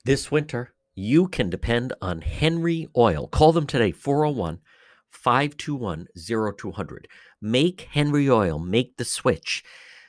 [0.03, 3.27] This winter, you can depend on Henry Oil.
[3.27, 4.59] Call them today, 401
[5.09, 6.07] 521
[6.57, 7.07] 0200.
[7.39, 9.63] Make Henry Oil, make the switch.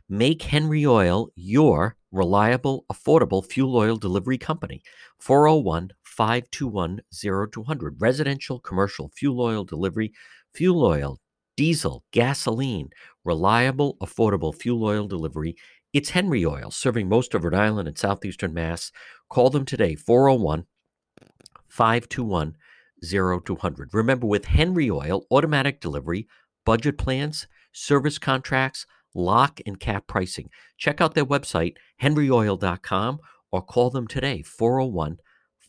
[0.09, 4.83] Make Henry Oil your reliable, affordable fuel oil delivery company.
[5.18, 8.01] 401 521 0200.
[8.01, 10.12] Residential, commercial, fuel oil delivery,
[10.55, 11.18] fuel oil,
[11.57, 12.90] diesel, gasoline,
[13.25, 15.57] reliable, affordable fuel oil delivery.
[15.92, 18.92] It's Henry Oil, serving most of Rhode Island and southeastern Mass.
[19.29, 20.64] Call them today, 401
[21.68, 22.57] 521
[23.03, 23.90] 0200.
[23.92, 26.29] Remember, with Henry Oil, automatic delivery,
[26.64, 30.48] budget plans, service contracts, lock and cap pricing.
[30.77, 33.18] Check out their website, henryoil.com,
[33.51, 35.18] or call them today, 401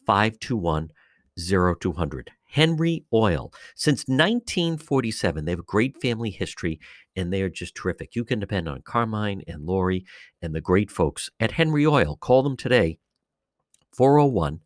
[0.06, 0.90] 521
[1.38, 2.32] 0200.
[2.54, 3.52] Henry Oil.
[3.76, 6.80] Since 1947, they have a great family history
[7.16, 8.16] and they are just terrific.
[8.16, 10.06] You can depend on Carmine and Lori
[10.40, 12.16] and the great folks at Henry Oil.
[12.16, 13.00] Call them today,
[13.92, 14.60] 401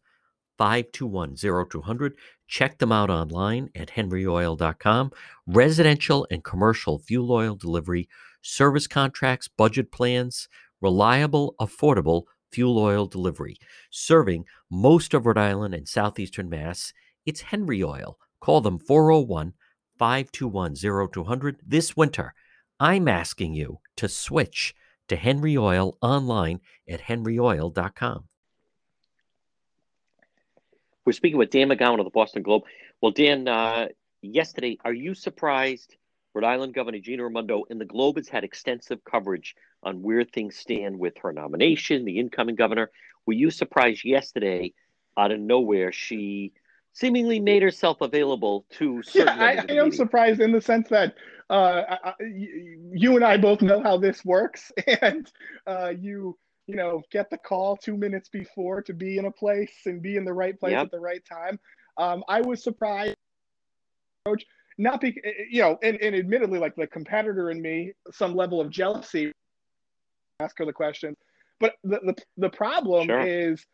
[0.58, 1.36] 521
[1.70, 2.14] 0200.
[2.48, 5.12] Check them out online at henryoil.com.
[5.46, 8.10] Residential and commercial fuel oil delivery,
[8.42, 10.50] service contracts, budget plans,
[10.82, 13.58] reliable, affordable fuel oil delivery.
[13.90, 16.94] Serving most of Rhode Island and southeastern Mass,
[17.26, 18.18] it's Henry Oil.
[18.40, 19.54] Call them 401
[19.98, 20.76] 521
[21.12, 22.34] 0200 this winter.
[22.80, 24.76] I'm asking you to switch
[25.08, 28.26] to Henry Oil online at henryoil.com.
[31.06, 32.64] We're speaking with Dan McGowan of the Boston Globe.
[33.02, 33.88] Well, Dan, uh,
[34.22, 35.96] yesterday, are you surprised
[36.38, 40.56] Rhode Island Governor Gina Raimondo and the Globe has had extensive coverage on where things
[40.56, 42.92] stand with her nomination, the incoming governor.
[43.26, 44.72] Were you surprised yesterday
[45.18, 46.54] out of nowhere, she
[46.94, 49.36] seemingly made herself available to certain.
[49.36, 51.16] Yeah, I, I am surprised in the sense that
[51.50, 54.72] uh, I, you and I both know how this works,
[55.02, 55.28] and
[55.66, 59.74] uh, you you know get the call two minutes before to be in a place
[59.88, 60.86] and be in the right place yep.
[60.86, 61.60] at the right time.
[61.98, 63.16] Um, I was surprised,
[64.24, 64.46] coach,
[64.78, 68.70] not because you know, and, and admittedly, like the competitor in me, some level of
[68.70, 69.32] jealousy.
[70.40, 71.16] Ask her the question,
[71.60, 73.22] but the the, the problem sure.
[73.22, 73.66] is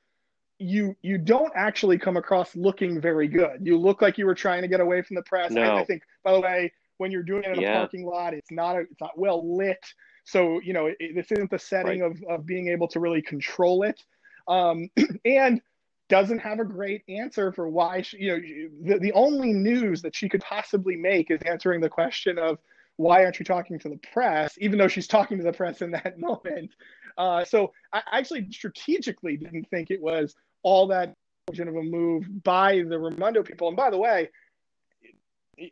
[0.59, 3.59] you you don't actually come across looking very good.
[3.61, 5.51] You look like you were trying to get away from the press.
[5.51, 5.61] No.
[5.61, 7.73] I, I think, by the way, when you're doing it in yeah.
[7.73, 9.83] a parking lot, it's not a, it's not well lit.
[10.23, 12.11] So you know it, this isn't the setting right.
[12.11, 14.01] of of being able to really control it,
[14.47, 14.89] um,
[15.25, 15.61] and
[16.09, 18.37] doesn't have a great answer for why she, you
[18.81, 22.57] know the, the only news that she could possibly make is answering the question of
[22.97, 25.91] why aren't you talking to the press, even though she's talking to the press in
[25.91, 26.71] that moment.
[27.17, 31.15] Uh, so I actually strategically didn't think it was all that
[31.47, 33.67] of a move by the Raimondo people.
[33.67, 34.29] And by the way,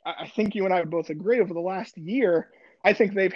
[0.06, 2.50] I think you and I both agree over the last year,
[2.84, 3.34] I think they've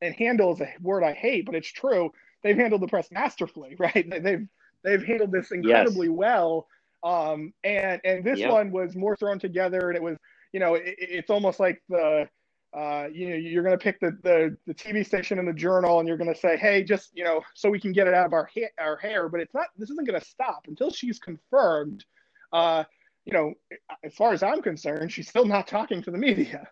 [0.00, 2.12] and handle is a word I hate, but it's true.
[2.42, 4.06] They've handled the press masterfully, right?
[4.08, 4.46] They've
[4.84, 6.16] they've handled this incredibly yes.
[6.16, 6.66] well.
[7.02, 8.50] Um, and and this yep.
[8.50, 10.16] one was more thrown together, and it was
[10.52, 12.28] you know it, it's almost like the
[12.74, 16.00] uh, you know, you're going to pick the, the, the TV station and the journal,
[16.00, 18.26] and you're going to say, "Hey, just you know, so we can get it out
[18.26, 19.66] of our ha- our hair." But it's not.
[19.78, 22.04] This isn't going to stop until she's confirmed.
[22.52, 22.82] Uh,
[23.24, 23.54] you know,
[24.02, 26.68] as far as I'm concerned, she's still not talking to the media.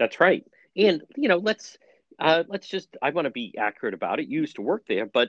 [0.00, 0.44] That's right,
[0.76, 1.78] and you know, let's
[2.18, 2.96] uh, let's just.
[3.00, 4.26] I want to be accurate about it.
[4.26, 5.28] You used to work there, but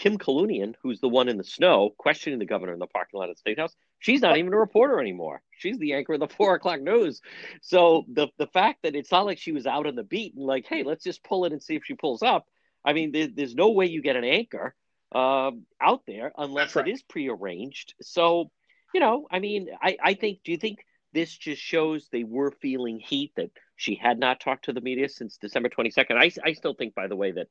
[0.00, 3.28] Kim Kalunian, who's the one in the snow questioning the governor in the parking lot
[3.28, 5.42] of the State House, She's not even a reporter anymore.
[5.58, 7.20] She's the anchor of the four o'clock news.
[7.60, 10.44] So the the fact that it's not like she was out on the beat and
[10.44, 12.46] like, hey, let's just pull it and see if she pulls up.
[12.84, 14.74] I mean, there, there's no way you get an anchor
[15.14, 16.88] um, out there unless right.
[16.88, 17.94] it is prearranged.
[18.00, 18.50] So,
[18.94, 20.40] you know, I mean, I, I think.
[20.44, 20.78] Do you think
[21.12, 25.10] this just shows they were feeling heat that she had not talked to the media
[25.10, 26.16] since December 22nd?
[26.16, 27.48] I, I still think, by the way, that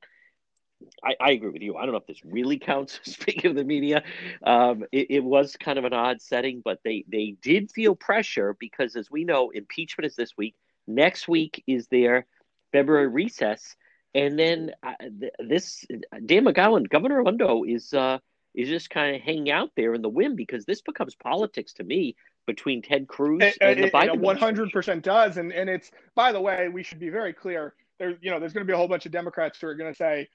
[1.03, 1.75] I, I, agree with you.
[1.75, 2.99] I don't know if this really counts.
[3.03, 4.03] Speaking of the media,
[4.43, 8.55] um, it, it, was kind of an odd setting, but they they did feel pressure
[8.59, 10.55] because, as we know, impeachment is this week.
[10.87, 12.25] Next week is their
[12.71, 13.75] February recess,
[14.13, 14.93] and then uh,
[15.39, 15.85] this
[16.25, 18.19] Dan McGowan, Governor Raimondo, is uh,
[18.55, 21.83] is just kind of hanging out there in the wind because this becomes politics to
[21.83, 22.15] me
[22.47, 24.19] between Ted Cruz and, and, and the Biden.
[24.19, 27.73] One hundred percent does, and and it's by the way, we should be very clear.
[27.99, 29.91] There, you know, there's going to be a whole bunch of Democrats who are going
[29.91, 30.29] to say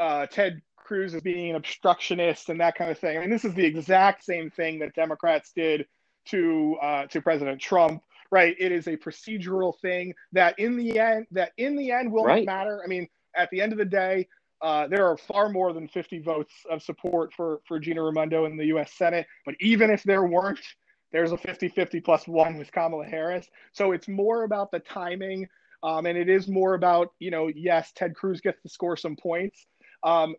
[0.00, 3.16] uh, Ted Cruz as being an obstructionist and that kind of thing.
[3.16, 5.86] I mean, this is the exact same thing that Democrats did
[6.26, 8.02] to uh, to President Trump.
[8.32, 8.56] Right?
[8.58, 12.46] It is a procedural thing that in the end that in the end will right.
[12.46, 12.80] matter.
[12.84, 14.26] I mean, at the end of the day,
[14.62, 18.56] uh, there are far more than 50 votes of support for for Gina Raimondo in
[18.56, 18.92] the U.S.
[18.96, 19.26] Senate.
[19.44, 20.60] But even if there weren't,
[21.12, 23.48] there's a 50-50 plus one with Kamala Harris.
[23.72, 25.48] So it's more about the timing,
[25.82, 29.16] um, and it is more about you know, yes, Ted Cruz gets to score some
[29.16, 29.66] points,
[30.02, 30.34] um,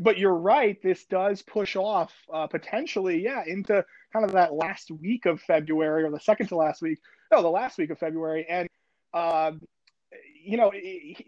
[0.00, 0.80] but you're right.
[0.82, 6.04] This does push off uh, potentially, yeah, into kind of that last week of February
[6.04, 6.98] or the second to last week.
[7.30, 8.68] No, the last week of February, and
[9.12, 9.60] um,
[10.44, 10.72] you know,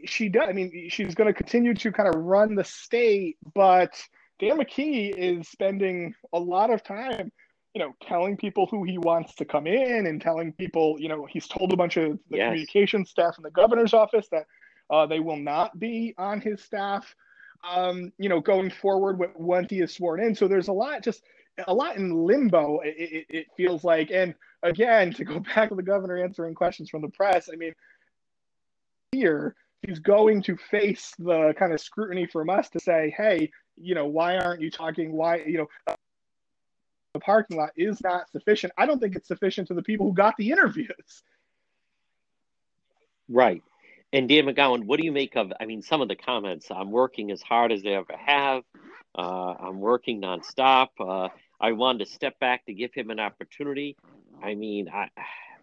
[0.05, 0.49] she does.
[0.49, 3.94] I mean, she's going to continue to kind of run the state, but
[4.38, 7.33] Dan McKee is spending a lot of time,
[7.75, 11.27] you know, telling people who he wants to come in and telling people, you know,
[11.27, 12.49] he's told a bunch of the yes.
[12.49, 14.46] communication staff in the governor's office that
[14.90, 17.14] uh, they will not be on his staff
[17.64, 20.35] um, you know, going forward when he is sworn in.
[20.35, 21.23] So there's a lot, just
[21.66, 22.81] a lot in limbo.
[22.81, 26.90] It, it, it, feels like, and again, to go back to the governor answering questions
[26.90, 27.49] from the press.
[27.53, 27.73] I mean,
[29.12, 29.55] here
[29.87, 34.07] he's going to face the kind of scrutiny from us to say, hey, you know,
[34.07, 35.12] why aren't you talking?
[35.12, 35.97] Why, you know.
[37.12, 38.73] the parking lot is not sufficient.
[38.77, 41.23] I don't think it's sufficient to the people who got the interviews.
[43.29, 43.62] Right.
[44.12, 45.53] And Dan McGowan, what do you make of?
[45.61, 46.71] I mean, some of the comments.
[46.71, 48.62] I'm working as hard as I ever have.
[49.16, 50.89] Uh, I'm working nonstop.
[51.01, 51.28] Uh,
[51.61, 53.97] I wanted to step back to give him an opportunity.
[54.43, 55.09] I mean, I,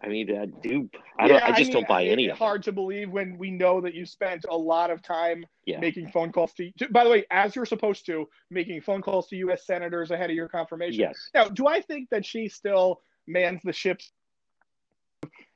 [0.02, 2.38] I mean, uh, do I, yeah, I just I mean, don't buy any of it.
[2.38, 5.80] Hard to believe when we know that you spent a lot of time yeah.
[5.80, 6.88] making phone calls to, to.
[6.90, 9.66] By the way, as you're supposed to, making phone calls to U.S.
[9.66, 11.00] senators ahead of your confirmation.
[11.00, 11.30] Yes.
[11.32, 14.12] Now, do I think that she still mans the ships?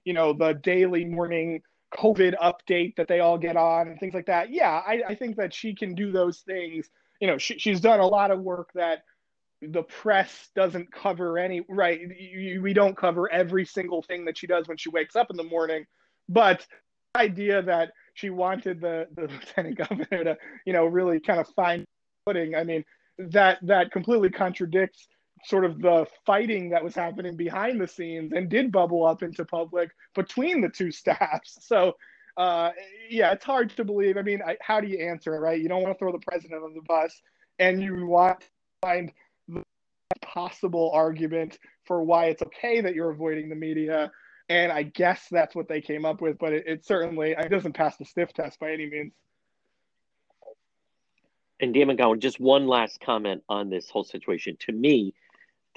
[0.05, 1.61] You know, the daily morning
[1.97, 4.53] COVID update that they all get on and things like that.
[4.53, 6.89] Yeah, I, I think that she can do those things.
[7.21, 9.05] You know, she, she's done a lot of work that
[9.61, 12.01] the press doesn't cover any right.
[12.19, 15.37] You, we don't cover every single thing that she does when she wakes up in
[15.37, 15.87] the morning,
[16.29, 16.67] but
[17.15, 21.49] the idea that she wanted the, the lieutenant governor to, you know, really kind of
[21.57, 21.85] find
[22.25, 22.55] footing.
[22.55, 22.85] I mean,
[23.19, 25.09] that that completely contradicts
[25.45, 29.45] sort of the fighting that was happening behind the scenes and did bubble up into
[29.45, 31.59] public between the two staffs.
[31.63, 31.97] So,
[32.37, 32.71] uh,
[33.11, 34.17] yeah, it's hard to believe.
[34.17, 35.61] I mean, I, how do you answer it, right?
[35.61, 37.21] You don't want to throw the president on the bus,
[37.59, 38.47] and you want to
[38.81, 39.13] find
[39.49, 39.65] the
[40.23, 44.11] possible argument for why it's okay that you're avoiding the media.
[44.49, 47.75] And I guess that's what they came up with, but it, it certainly it doesn't
[47.75, 49.13] pass the sniff test by any means.
[51.61, 54.57] And Dan McGowan, just one last comment on this whole situation.
[54.67, 55.13] To me,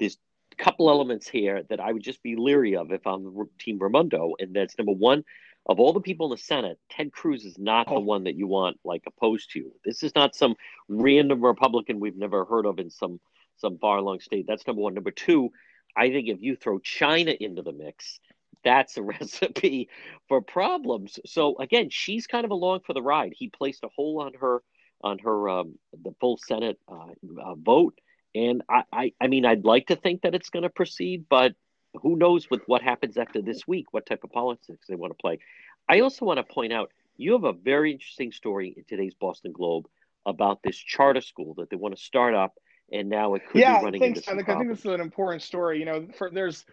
[0.02, 0.18] there's
[0.52, 4.32] a couple elements here that I would just be leery of if I'm Team Raimondo,
[4.38, 5.24] and that's number one.
[5.66, 8.00] Of all the people in the Senate, Ted Cruz is not the oh.
[8.00, 9.72] one that you want like opposed to you.
[9.84, 10.56] This is not some
[10.88, 13.20] random Republican we've never heard of in some
[13.58, 14.46] some far along state.
[14.48, 14.94] That's number one.
[14.94, 15.50] Number two,
[15.96, 18.18] I think if you throw China into the mix,
[18.64, 19.88] that's a recipe
[20.28, 21.20] for problems.
[21.26, 23.32] So again, she's kind of along for the ride.
[23.36, 24.62] He placed a hole on her
[25.02, 27.98] on her um, the full Senate uh, uh, vote,
[28.34, 31.54] and I, I I mean I'd like to think that it's going to proceed, but
[32.00, 33.92] who knows with what happens after this week?
[33.92, 35.38] What type of politics they want to play?
[35.88, 39.52] I also want to point out you have a very interesting story in today's Boston
[39.52, 39.86] Globe
[40.24, 42.54] about this charter school that they want to start up,
[42.92, 45.00] and now it could yeah, be running thanks, into some I think this is an
[45.00, 45.78] important story.
[45.78, 46.64] You know, for, there's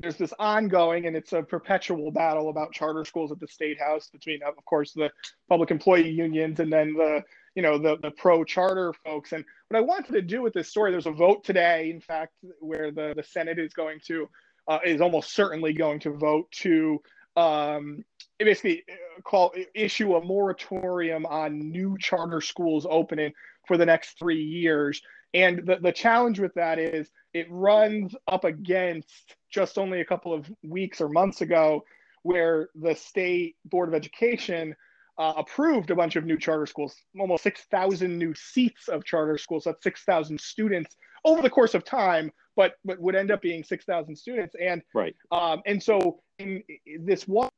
[0.00, 4.08] there's this ongoing and it's a perpetual battle about charter schools at the state house
[4.08, 5.10] between of course the
[5.48, 7.22] public employee unions and then the
[7.58, 9.32] you know the the pro charter folks.
[9.32, 12.32] And what i wanted to do with this story there's a vote today in fact
[12.60, 14.28] where the the senate is going to
[14.68, 17.00] uh, is almost certainly going to vote to
[17.34, 18.04] um,
[18.38, 23.32] basically uh, call issue a moratorium on new charter schools opening
[23.66, 25.02] for the next three years.
[25.34, 30.32] And the, the challenge with that is it runs up against just only a couple
[30.32, 31.82] of weeks or months ago,
[32.22, 34.76] where the state board of education
[35.18, 39.64] uh, approved a bunch of new charter schools, almost 6,000 new seats of charter schools.
[39.64, 44.14] That's 6,000 students over the course of time, but but would end up being 6,000
[44.16, 44.54] students.
[44.60, 45.16] And right.
[45.32, 47.50] Um, and so in, in this one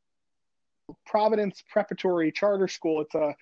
[1.06, 3.34] Providence Preparatory Charter School, it's a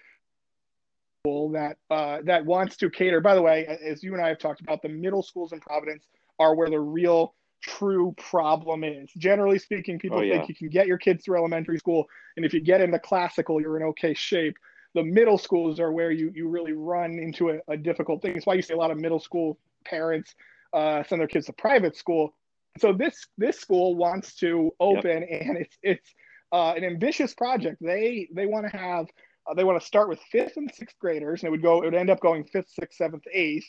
[1.22, 3.20] school that uh, that wants to cater.
[3.20, 6.04] By the way, as you and I have talked about, the middle schools in Providence
[6.38, 9.10] are where the real true problem is.
[9.16, 10.36] Generally speaking, people oh, yeah.
[10.36, 13.60] think you can get your kids through elementary school, and if you get into classical,
[13.60, 14.56] you're in okay shape.
[14.94, 18.36] The middle schools are where you you really run into a, a difficult thing.
[18.36, 20.34] It's why you see a lot of middle school parents
[20.72, 22.34] uh, send their kids to private school.
[22.78, 25.42] So this this school wants to open, yep.
[25.42, 26.14] and it's it's
[26.52, 27.78] uh, an ambitious project.
[27.80, 29.06] They they want to have
[29.48, 31.82] uh, they want to start with fifth and sixth graders, and it would go.
[31.82, 33.66] It would end up going fifth, sixth, seventh, eighth.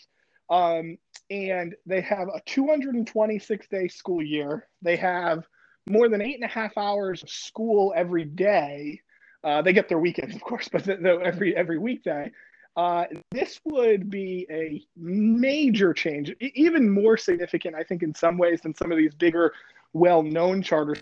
[0.49, 0.97] Um,
[1.29, 4.67] and they have a 226 day school year.
[4.81, 5.45] They have
[5.89, 9.01] more than eight and a half hours of school every day.
[9.43, 12.31] Uh, they get their weekends, of course, but the, the, every every weekday.
[12.77, 18.61] Uh, this would be a major change, even more significant, I think, in some ways
[18.61, 19.53] than some of these bigger,
[19.91, 21.01] well-known charters,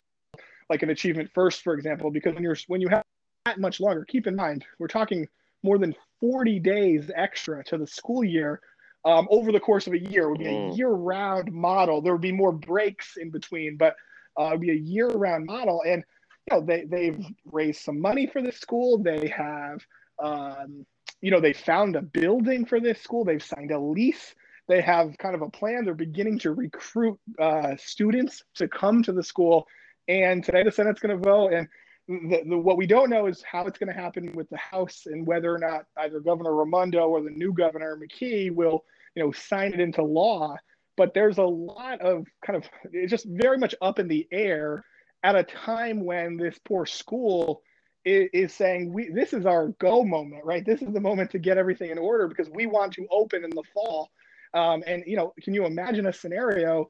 [0.72, 2.10] like an Achievement First, for example.
[2.10, 3.04] Because when you're when you have
[3.46, 4.06] that much longer.
[4.06, 5.28] Keep in mind, we're talking
[5.64, 8.60] more than 40 days extra to the school year
[9.08, 10.24] um, over the course of a year.
[10.24, 10.74] It would be mm.
[10.74, 12.02] a year-round model.
[12.02, 13.96] There would be more breaks in between, but
[14.38, 15.82] uh, it would be a year-round model.
[15.88, 16.04] And
[16.50, 19.02] you know, they they've raised some money for this school.
[19.02, 19.80] They have,
[20.20, 20.86] um,
[21.22, 23.24] you know, they found a building for this school.
[23.24, 24.36] They've signed a lease.
[24.68, 25.86] They have kind of a plan.
[25.86, 29.66] They're beginning to recruit uh, students to come to the school.
[30.10, 31.54] And today the Senate's going to vote.
[31.54, 31.68] And
[32.08, 35.04] the, the, what we don't know is how it's going to happen with the House
[35.06, 38.84] and whether or not either Governor Raimondo or the new governor McKee will,
[39.18, 40.56] you know, sign it into law.
[40.96, 44.86] But there's a lot of kind of it's just very much up in the air
[45.24, 47.62] at a time when this poor school
[48.06, 50.64] is, is saying we this is our go moment, right?
[50.64, 53.50] This is the moment to get everything in order because we want to open in
[53.50, 54.12] the fall.
[54.54, 56.88] Um, and you know, can you imagine a scenario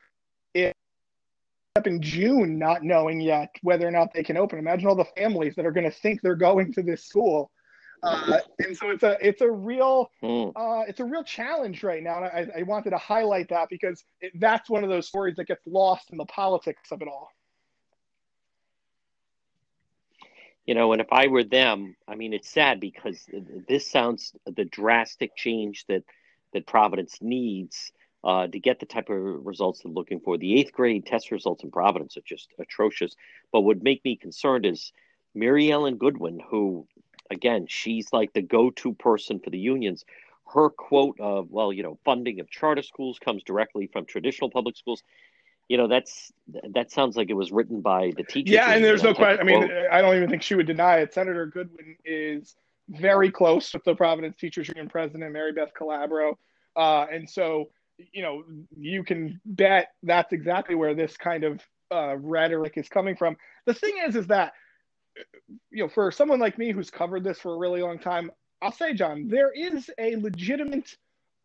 [0.54, 0.74] if
[1.78, 4.60] up in June not knowing yet whether or not they can open.
[4.60, 7.52] Imagine all the families that are going to think they're going to this school.
[8.04, 10.52] Uh, and so it's a it's a real mm.
[10.56, 12.24] uh, it's a real challenge right now.
[12.24, 15.48] And I, I wanted to highlight that because it, that's one of those stories that
[15.48, 17.32] gets lost in the politics of it all.
[20.66, 23.26] You know, and if I were them, I mean, it's sad because
[23.68, 26.04] this sounds the drastic change that
[26.54, 27.92] that Providence needs
[28.24, 30.38] uh, to get the type of results they're looking for.
[30.38, 33.16] The eighth grade test results in Providence are just atrocious.
[33.52, 34.92] But what would make me concerned is
[35.36, 36.88] Maryellen Goodwin, who,
[37.32, 40.06] again, she's like the go-to person for the unions.
[40.54, 44.78] Her quote of, well, you know, funding of charter schools comes directly from traditional public
[44.78, 45.04] schools.
[45.68, 46.32] You know, that's
[46.74, 48.54] that sounds like it was written by the teachers.
[48.54, 49.42] Yeah, and there's no question.
[49.42, 51.14] I mean, I don't even think she would deny it.
[51.14, 52.56] Senator Goodwin is
[52.90, 56.38] very close with the Providence Teachers Union president, Maribeth Calabro
[56.78, 57.70] Uh, and so,
[58.14, 58.44] you know,
[58.78, 61.62] you can bet that's exactly where this kind of
[61.92, 63.36] uh, rhetoric is coming from.
[63.66, 64.54] The thing is, is that,
[65.72, 68.72] you know, for someone like me who's covered this for a really long time, I'll
[68.72, 70.96] say, John, there is a legitimate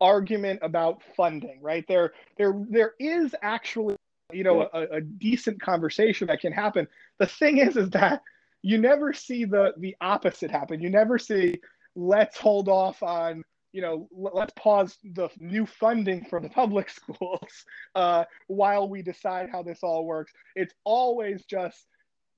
[0.01, 1.85] argument about funding, right?
[1.87, 3.95] There, there, there is actually,
[4.31, 6.87] you know, a, a decent conversation that can happen.
[7.19, 8.21] The thing is, is that
[8.63, 10.81] you never see the the opposite happen.
[10.81, 11.59] You never see
[11.95, 17.65] let's hold off on you know let's pause the new funding for the public schools
[17.93, 20.31] uh, while we decide how this all works.
[20.55, 21.85] It's always just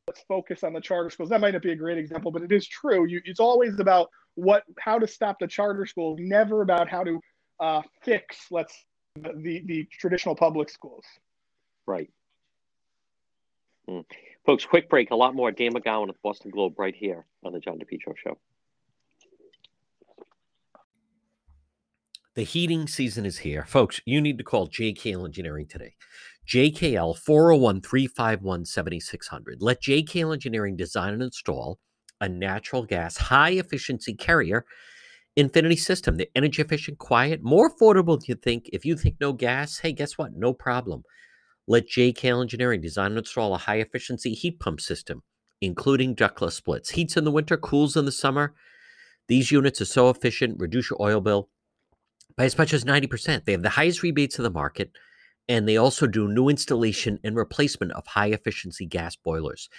[0.08, 1.30] let's focus on the charter schools.
[1.30, 3.06] That might not be a great example, but it is true.
[3.06, 7.20] You, it's always about what how to stop the charter schools, never about how to
[7.60, 8.86] uh, fix let's
[9.16, 11.06] the the traditional public schools.
[11.88, 12.10] Right.
[13.89, 14.06] Mm.
[14.45, 15.12] Folks, quick break.
[15.12, 15.51] A lot more.
[15.51, 18.38] Dan McGowan at the Boston Globe right here on the John DePetro Show.
[22.36, 23.64] The heating season is here.
[23.66, 25.14] Folks, you need to call J.K.
[25.14, 25.95] Engineering today.
[26.48, 29.62] JKL 401 351 7600.
[29.62, 31.80] Let JKL Engineering design and install
[32.22, 34.66] a natural gas high efficiency carrier
[35.38, 36.16] Infinity system.
[36.16, 38.70] The energy efficient, quiet, more affordable than you think.
[38.72, 40.32] If you think no gas, hey, guess what?
[40.34, 41.04] No problem.
[41.68, 45.24] Let JKL Engineering design and install a high efficiency heat pump system,
[45.60, 46.91] including ductless splits.
[46.91, 48.54] Heats in the winter, cools in the summer.
[49.28, 51.50] These units are so efficient, reduce your oil bill
[52.38, 53.43] by as much as 90%.
[53.43, 54.91] They have the highest rebates in the market,
[55.48, 59.70] and they also do new installation and replacement of high efficiency gas boilers.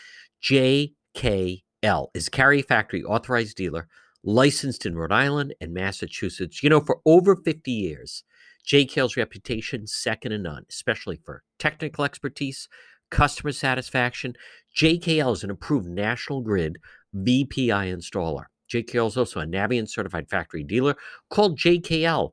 [0.43, 3.89] JKL is Carrier Factory authorized dealer,
[4.23, 6.63] licensed in Rhode Island and Massachusetts.
[6.63, 8.25] You know, for over 50 years,
[8.67, 12.69] JKL's reputation second to none, especially for technical expertise,
[13.11, 14.35] customer satisfaction.
[14.77, 16.79] JKL is an approved National Grid
[17.15, 18.47] VPI installer.
[18.73, 20.97] JKL is also a Navien certified factory dealer
[21.31, 22.33] called JKL.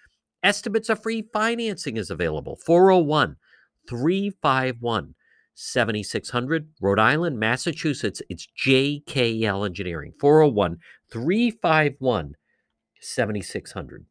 [0.43, 1.23] Estimates of free.
[1.33, 2.57] Financing is available.
[2.65, 3.37] 401
[3.87, 5.15] 351
[5.53, 6.69] 7600.
[6.81, 8.21] Rhode Island, Massachusetts.
[8.29, 10.13] It's JKL Engineering.
[10.19, 10.77] 401
[11.11, 12.35] 351
[12.99, 14.05] 7600.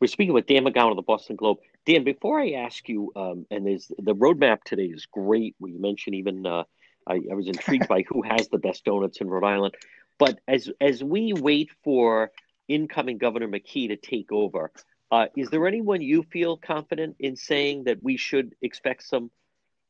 [0.00, 1.58] We're speaking with Dan McGowan of the Boston Globe.
[1.86, 5.56] Dan, before I ask you, um, and there's the roadmap today is great.
[5.58, 6.64] We mentioned even uh,
[7.06, 9.74] I, I, was intrigued by who has the best donuts in Rhode Island.
[10.18, 12.30] But as as we wait for
[12.68, 14.70] incoming Governor McKee to take over,
[15.10, 19.30] uh, is there anyone you feel confident in saying that we should expect some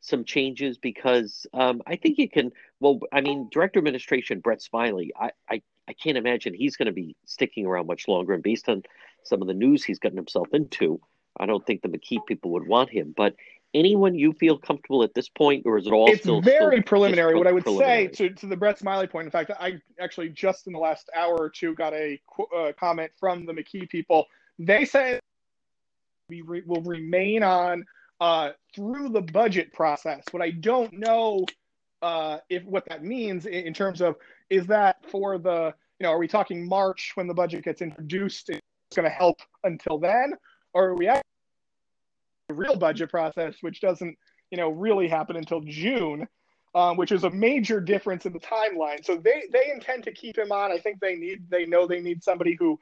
[0.00, 0.78] some changes?
[0.78, 2.52] Because um, I think you can.
[2.80, 5.12] Well, I mean, Director Administration Brett Smiley.
[5.18, 8.34] I, I I can't imagine he's going to be sticking around much longer.
[8.34, 8.82] And based on
[9.24, 11.00] some of the news he's gotten himself into,
[11.40, 13.14] I don't think the McKee people would want him.
[13.16, 13.34] But
[13.74, 16.82] anyone you feel comfortable at this point, or is it all it's still very still
[16.84, 17.34] preliminary?
[17.36, 20.66] What I would say to, to the Brett Smiley point, in fact, I actually just
[20.66, 22.20] in the last hour or two got a
[22.56, 24.26] uh, comment from the McKee people.
[24.58, 25.20] They say
[26.28, 27.84] we re- will remain on
[28.20, 30.24] uh, through the budget process.
[30.30, 31.44] What I don't know
[32.02, 34.16] uh, if what that means in, in terms of
[34.50, 38.50] is that for the you know are we talking March when the budget gets introduced?
[38.50, 40.32] It's going to help until then,
[40.72, 41.27] or are we actually
[42.54, 44.16] real budget process, which doesn't
[44.50, 46.26] you know really happen until June?
[46.74, 49.04] Um, which is a major difference in the timeline.
[49.04, 50.70] So they they intend to keep him on.
[50.70, 52.78] I think they need they know they need somebody who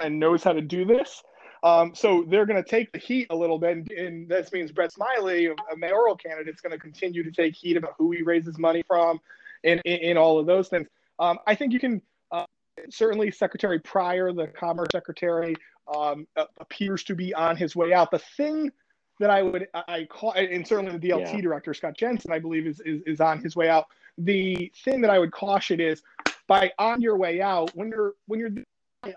[0.00, 1.22] and knows how to do this.
[1.62, 4.72] Um, so they're going to take the heat a little bit, and, and this means
[4.72, 8.22] Brett Smiley, a mayoral candidate, is going to continue to take heat about who he
[8.22, 9.20] raises money from,
[9.62, 10.88] and in all of those things.
[11.20, 12.02] Um, I think you can
[12.32, 12.46] uh,
[12.90, 15.54] certainly Secretary Pryor, the Commerce Secretary,
[15.94, 16.26] um,
[16.58, 18.10] appears to be on his way out.
[18.10, 18.72] The thing
[19.20, 21.40] that I would I call, and certainly the DLT yeah.
[21.40, 23.86] director Scott Jensen, I believe, is, is is on his way out.
[24.18, 26.02] The thing that I would caution is
[26.46, 28.50] by on your way out when you're when you're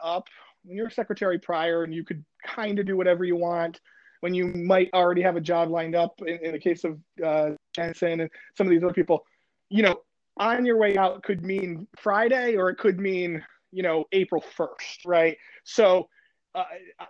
[0.03, 0.27] up
[0.63, 3.79] when you're Secretary Pryor and you could kind of do whatever you want
[4.25, 7.51] when you might already have a job lined up in, in the case of uh,
[7.73, 9.23] Jensen and some of these other people,
[9.69, 10.01] you know,
[10.37, 15.05] on your way out could mean Friday or it could mean, you know, April 1st,
[15.05, 15.37] right?
[15.63, 16.09] So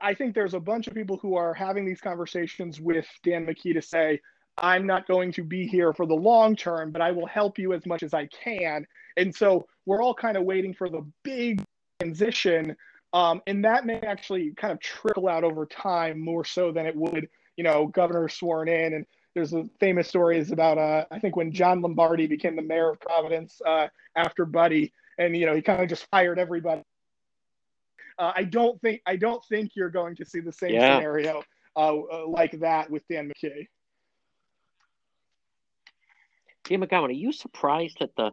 [0.02, 3.74] I think there's a bunch of people who are having these conversations with Dan McKee
[3.74, 4.22] to say,
[4.58, 7.74] I'm not going to be here for the long term, but I will help you
[7.74, 8.88] as much as I can.
[9.18, 11.64] And so we're all kind of waiting for the big
[12.00, 12.76] transition
[13.14, 16.96] Um, and that may actually kind of trickle out over time more so than it
[16.96, 18.93] would, you know, governor sworn in.
[18.93, 22.62] And there's a famous story is about, uh, I think when John Lombardi became the
[22.62, 26.84] mayor of Providence uh, after Buddy, and you know he kind of just fired everybody.
[28.18, 30.97] Uh, I don't think I don't think you're going to see the same yeah.
[30.97, 31.43] scenario
[31.76, 33.68] uh, uh, like that with Dan McKay.
[36.63, 38.32] Dan McGowan, are you surprised at the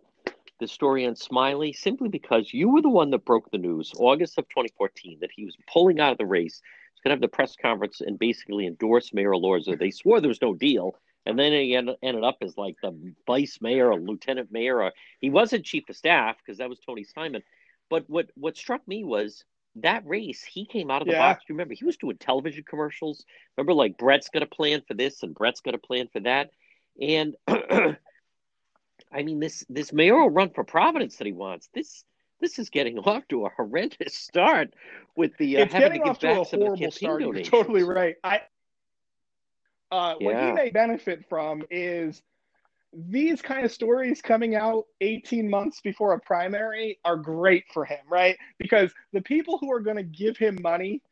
[0.62, 4.38] the story on Smiley simply because you were the one that broke the news August
[4.38, 6.62] of 2014 that he was pulling out of the race.
[6.94, 9.76] He's going to have the press conference and basically endorse Mayor Elorza.
[9.76, 10.94] They swore there was no deal,
[11.26, 14.82] and then he ended up as like the vice mayor or lieutenant mayor.
[14.82, 17.42] Or, he wasn't chief of staff because that was Tony Simon.
[17.90, 19.44] But what what struck me was
[19.76, 20.44] that race.
[20.44, 21.32] He came out of the yeah.
[21.32, 21.44] box.
[21.48, 23.24] You remember he was doing television commercials.
[23.56, 26.50] Remember, like Brett's got a plan for this and Brett's got a plan for that,
[27.00, 32.04] and I mean, this this mayoral run for Providence that he wants this
[32.40, 34.74] this is getting off to a horrendous start
[35.16, 37.20] with the uh, having to give to back some of the start.
[37.22, 38.16] You're totally right.
[38.22, 38.42] I
[39.90, 40.26] uh, yeah.
[40.26, 42.22] what he may benefit from is
[42.92, 48.00] these kind of stories coming out 18 months before a primary are great for him,
[48.08, 48.36] right?
[48.58, 51.02] Because the people who are going to give him money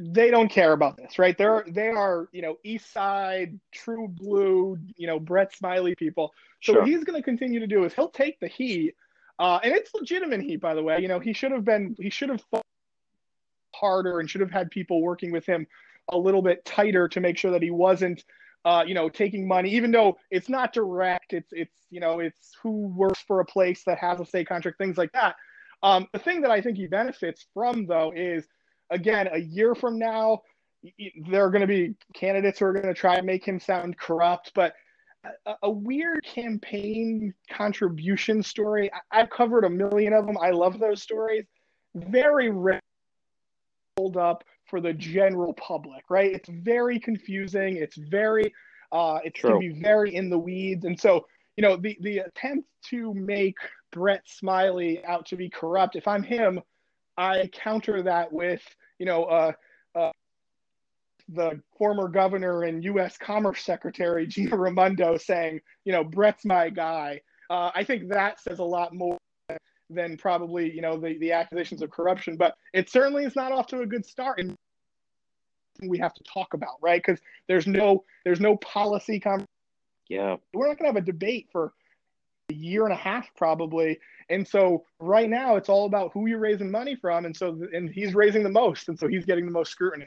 [0.00, 1.36] they don't care about this, right?
[1.36, 6.32] They're they are you know East Side, True Blue, you know Brett Smiley people.
[6.62, 6.82] So sure.
[6.82, 8.94] what he's going to continue to do is he'll take the heat,
[9.38, 11.00] uh, and it's legitimate heat, by the way.
[11.00, 12.64] You know he should have been he should have fought
[13.74, 15.66] harder and should have had people working with him
[16.08, 18.24] a little bit tighter to make sure that he wasn't.
[18.64, 22.52] Uh, you know, taking money, even though it's not direct, it's it's you know, it's
[22.62, 25.34] who works for a place that has a state contract, things like that.
[25.82, 28.46] Um, the thing that I think he benefits from though is
[28.90, 30.42] again, a year from now,
[31.30, 33.98] there are going to be candidates who are going to try and make him sound
[33.98, 34.74] corrupt, but
[35.46, 38.90] a, a weird campaign contribution story.
[39.12, 40.36] I, have covered a million of them.
[40.38, 41.44] I love those stories.
[41.94, 42.80] Very rare
[44.00, 46.32] hold up for the general public, right?
[46.32, 47.76] It's very confusing.
[47.76, 48.50] It's very,
[48.92, 50.86] uh, it's going to be very in the weeds.
[50.86, 51.26] And so,
[51.58, 53.56] you know, the, the attempt to make
[53.92, 56.60] Brett Smiley out to be corrupt, if I'm him,
[57.18, 58.62] I counter that with,
[58.98, 59.52] you know, uh,
[59.94, 60.12] uh,
[61.28, 63.18] the former governor and U.S.
[63.18, 67.20] Commerce Secretary Gina Raimondo saying, you know, Brett's my guy.
[67.50, 69.18] Uh, I think that says a lot more
[69.90, 72.36] than probably, you know, the, the accusations of corruption.
[72.36, 74.56] But it certainly is not off to a good start, and
[75.82, 77.02] we have to talk about, right?
[77.04, 79.20] Because there's no there's no policy.
[79.20, 79.46] Con-
[80.08, 81.72] yeah, we're not going to have a debate for
[82.50, 83.98] a year and a half probably
[84.30, 87.26] and so right now it's all about who you're raising money from.
[87.26, 88.88] And so, and he's raising the most.
[88.88, 90.06] And so he's getting the most scrutiny.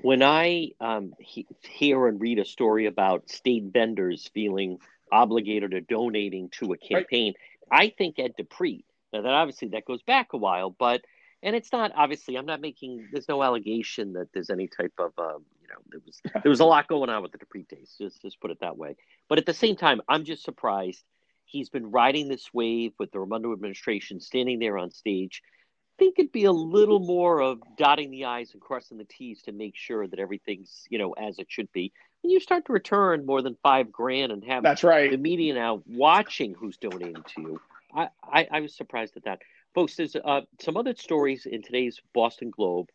[0.00, 4.78] When I um, he, hear and read a story about state vendors feeling
[5.12, 7.34] obligated or donating to a campaign,
[7.70, 7.90] right.
[7.90, 8.84] I think Ed DiPrete.
[9.12, 11.02] Now that obviously that goes back a while, but
[11.42, 15.12] and it's not obviously I'm not making there's no allegation that there's any type of
[15.18, 17.96] um, you know there was there was a lot going on with the DiPrete case.
[17.98, 18.96] Just just put it that way.
[19.28, 21.02] But at the same time, I'm just surprised
[21.44, 25.42] he's been riding this wave with the Raimondo administration standing there on stage.
[25.44, 29.42] I think it'd be a little more of dotting the i's and crossing the t's
[29.42, 31.92] to make sure that everything's you know as it should be.
[32.22, 35.54] When you start to return more than five grand and have that's right the media
[35.54, 37.60] now watching who's donating to you,
[37.94, 39.40] I I, I was surprised at that,
[39.74, 39.96] folks.
[39.96, 42.88] There's uh, some other stories in today's Boston Globe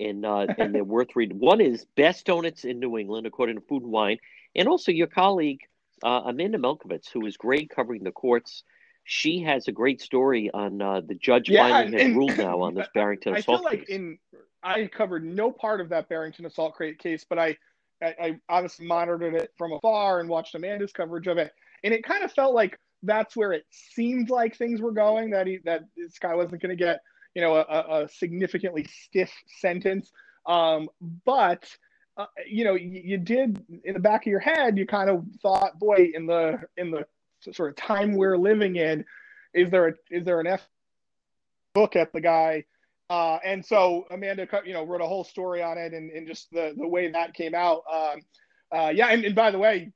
[0.00, 1.38] and uh, and they're worth reading.
[1.38, 4.18] One is best donuts in New England, according to Food and Wine,
[4.54, 5.60] and also your colleague
[6.02, 8.64] uh, Amanda Milkovits, who is great covering the courts.
[9.04, 12.60] She has a great story on uh, the judge yeah, finally has and, ruled now
[12.62, 13.96] on this Barrington assault I feel like case.
[13.96, 14.18] in
[14.62, 17.56] I covered no part of that Barrington assault crate case, but I,
[18.02, 21.52] I, I obviously monitored it from afar and watched Amanda's coverage of it,
[21.84, 25.30] and it kind of felt like that's where it seemed like things were going.
[25.30, 25.84] That he that
[26.20, 27.00] guy wasn't going to get
[27.34, 30.10] you know a, a significantly stiff sentence,
[30.46, 30.88] um,
[31.24, 31.68] but
[32.16, 35.24] uh, you know, you, you, did in the back of your head, you kind of
[35.40, 37.06] thought, boy, in the in the
[37.52, 39.04] sort of time we're living in,
[39.54, 40.68] is there a, is there an F
[41.72, 42.64] book at the guy?
[43.10, 46.48] Uh, and so Amanda, you know, wrote a whole story on it and, and just
[46.52, 47.82] the the way that came out.
[47.92, 48.20] Um,
[48.72, 49.92] uh, yeah, and, and by the way,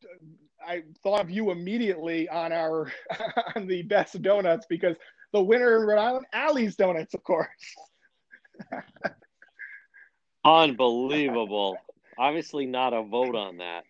[0.67, 2.93] I thought of you immediately on our
[3.57, 4.97] on the best donuts because
[5.33, 7.49] the winner in Rhode Island, Allie's Donuts, of course.
[10.45, 11.77] Unbelievable.
[12.17, 13.85] Obviously, not a vote on that.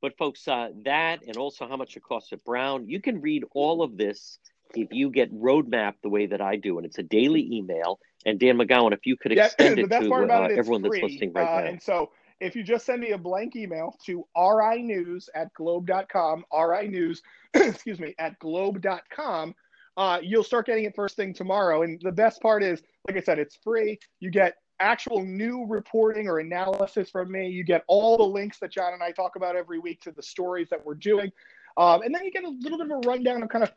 [0.00, 3.42] But, folks, uh, that and also how much it costs at Brown, you can read
[3.52, 4.38] all of this
[4.74, 6.76] if you get roadmap the way that I do.
[6.76, 7.98] And it's a daily email.
[8.26, 11.00] And Dan McGowan, if you could extend yeah, it to uh, everyone free.
[11.00, 11.66] that's listening right uh, now.
[11.66, 12.10] And so
[12.40, 17.22] if you just send me a blank email to rinews at globe.com, rinews,
[17.54, 19.54] excuse me, at globe.com,
[19.96, 21.82] uh, you'll start getting it first thing tomorrow.
[21.82, 23.98] And the best part is, like I said, it's free.
[24.20, 27.48] You get actual new reporting or analysis from me.
[27.48, 30.22] You get all the links that John and I talk about every week to the
[30.22, 31.30] stories that we're doing.
[31.76, 33.72] Um, and then you get a little bit of a rundown of kind of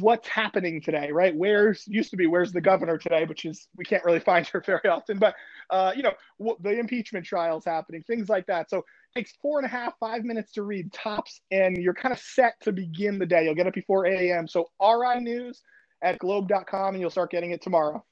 [0.00, 1.34] what's happening today, right?
[1.34, 4.62] Where's used to be where's the governor today, which is we can't really find her
[4.64, 5.34] very often, but
[5.70, 6.12] uh, you know
[6.60, 8.70] the impeachment trials happening, things like that.
[8.70, 8.84] So it
[9.14, 12.54] takes four and a half, five minutes to read tops, and you're kind of set
[12.62, 13.44] to begin the day.
[13.44, 14.48] You'll get it before 8 a.m.
[14.48, 15.60] So RI News
[16.02, 18.04] at Globe.com, and you'll start getting it tomorrow.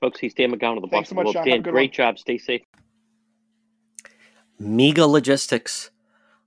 [0.00, 1.34] Folks, he's Dan McGowan of the Thanks Boston so much, Globe.
[1.34, 1.44] Sean.
[1.44, 1.94] Dan, Have a good great one.
[1.94, 2.18] job.
[2.18, 2.62] Stay safe.
[4.58, 5.90] Mega Logistics.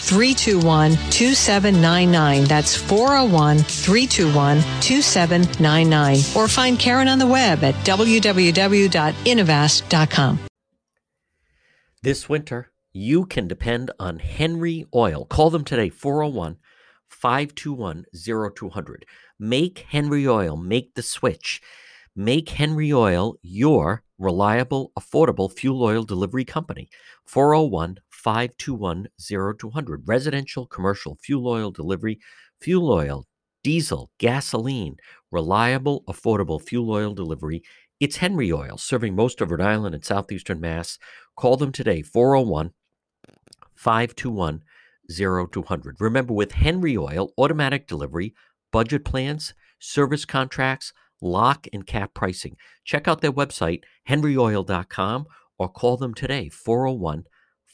[0.00, 2.44] 321 2799.
[2.44, 6.18] That's 401 321 2799.
[6.36, 10.38] Or find Karen on the web at www.innovast.com.
[12.02, 15.24] This winter, you can depend on Henry Oil.
[15.24, 16.56] Call them today, 401
[17.08, 18.06] 521
[18.56, 19.06] 0200.
[19.38, 21.60] Make Henry Oil, make the switch.
[22.16, 26.90] Make Henry Oil your reliable, affordable fuel oil delivery company.
[27.24, 30.02] 401 521 0200.
[30.06, 32.20] Residential, commercial fuel oil delivery,
[32.60, 33.26] fuel oil,
[33.64, 34.96] diesel, gasoline,
[35.30, 37.62] reliable, affordable fuel oil delivery.
[38.00, 40.98] It's Henry Oil, serving most of Rhode Island and southeastern Mass.
[41.36, 42.72] Call them today, 401
[43.74, 44.62] 521
[45.08, 46.00] 0200.
[46.00, 48.34] Remember, with Henry Oil, automatic delivery,
[48.72, 52.56] budget plans, service contracts, lock and cap pricing.
[52.84, 55.26] Check out their website, henryoil.com,
[55.58, 57.24] or call them today, 401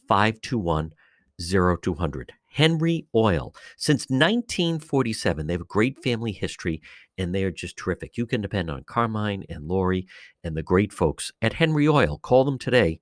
[0.09, 0.93] 521
[1.41, 2.33] 0200.
[2.51, 3.55] Henry Oil.
[3.77, 6.83] Since 1947, they have a great family history
[7.17, 8.17] and they are just terrific.
[8.17, 10.07] You can depend on Carmine and Lori
[10.43, 12.19] and the great folks at Henry Oil.
[12.19, 13.01] Call them today,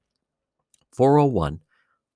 [0.92, 1.60] 401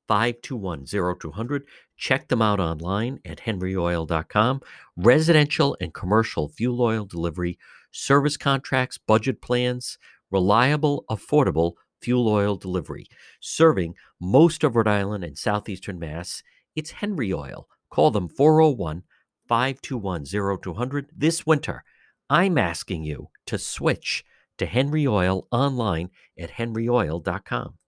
[0.08, 1.64] 521 0200.
[1.96, 4.60] Check them out online at henryoil.com.
[4.96, 7.58] Residential and commercial fuel oil delivery,
[7.92, 9.98] service contracts, budget plans,
[10.30, 13.06] reliable, affordable fuel oil delivery.
[13.40, 16.42] Serving most of Rhode Island and southeastern Mass,
[16.76, 17.68] it's Henry Oil.
[17.90, 19.02] Call them 401
[19.48, 20.24] 521
[20.62, 21.82] 0200 this winter.
[22.28, 24.24] I'm asking you to switch
[24.58, 27.74] to Henry Oil online at henryoil.com.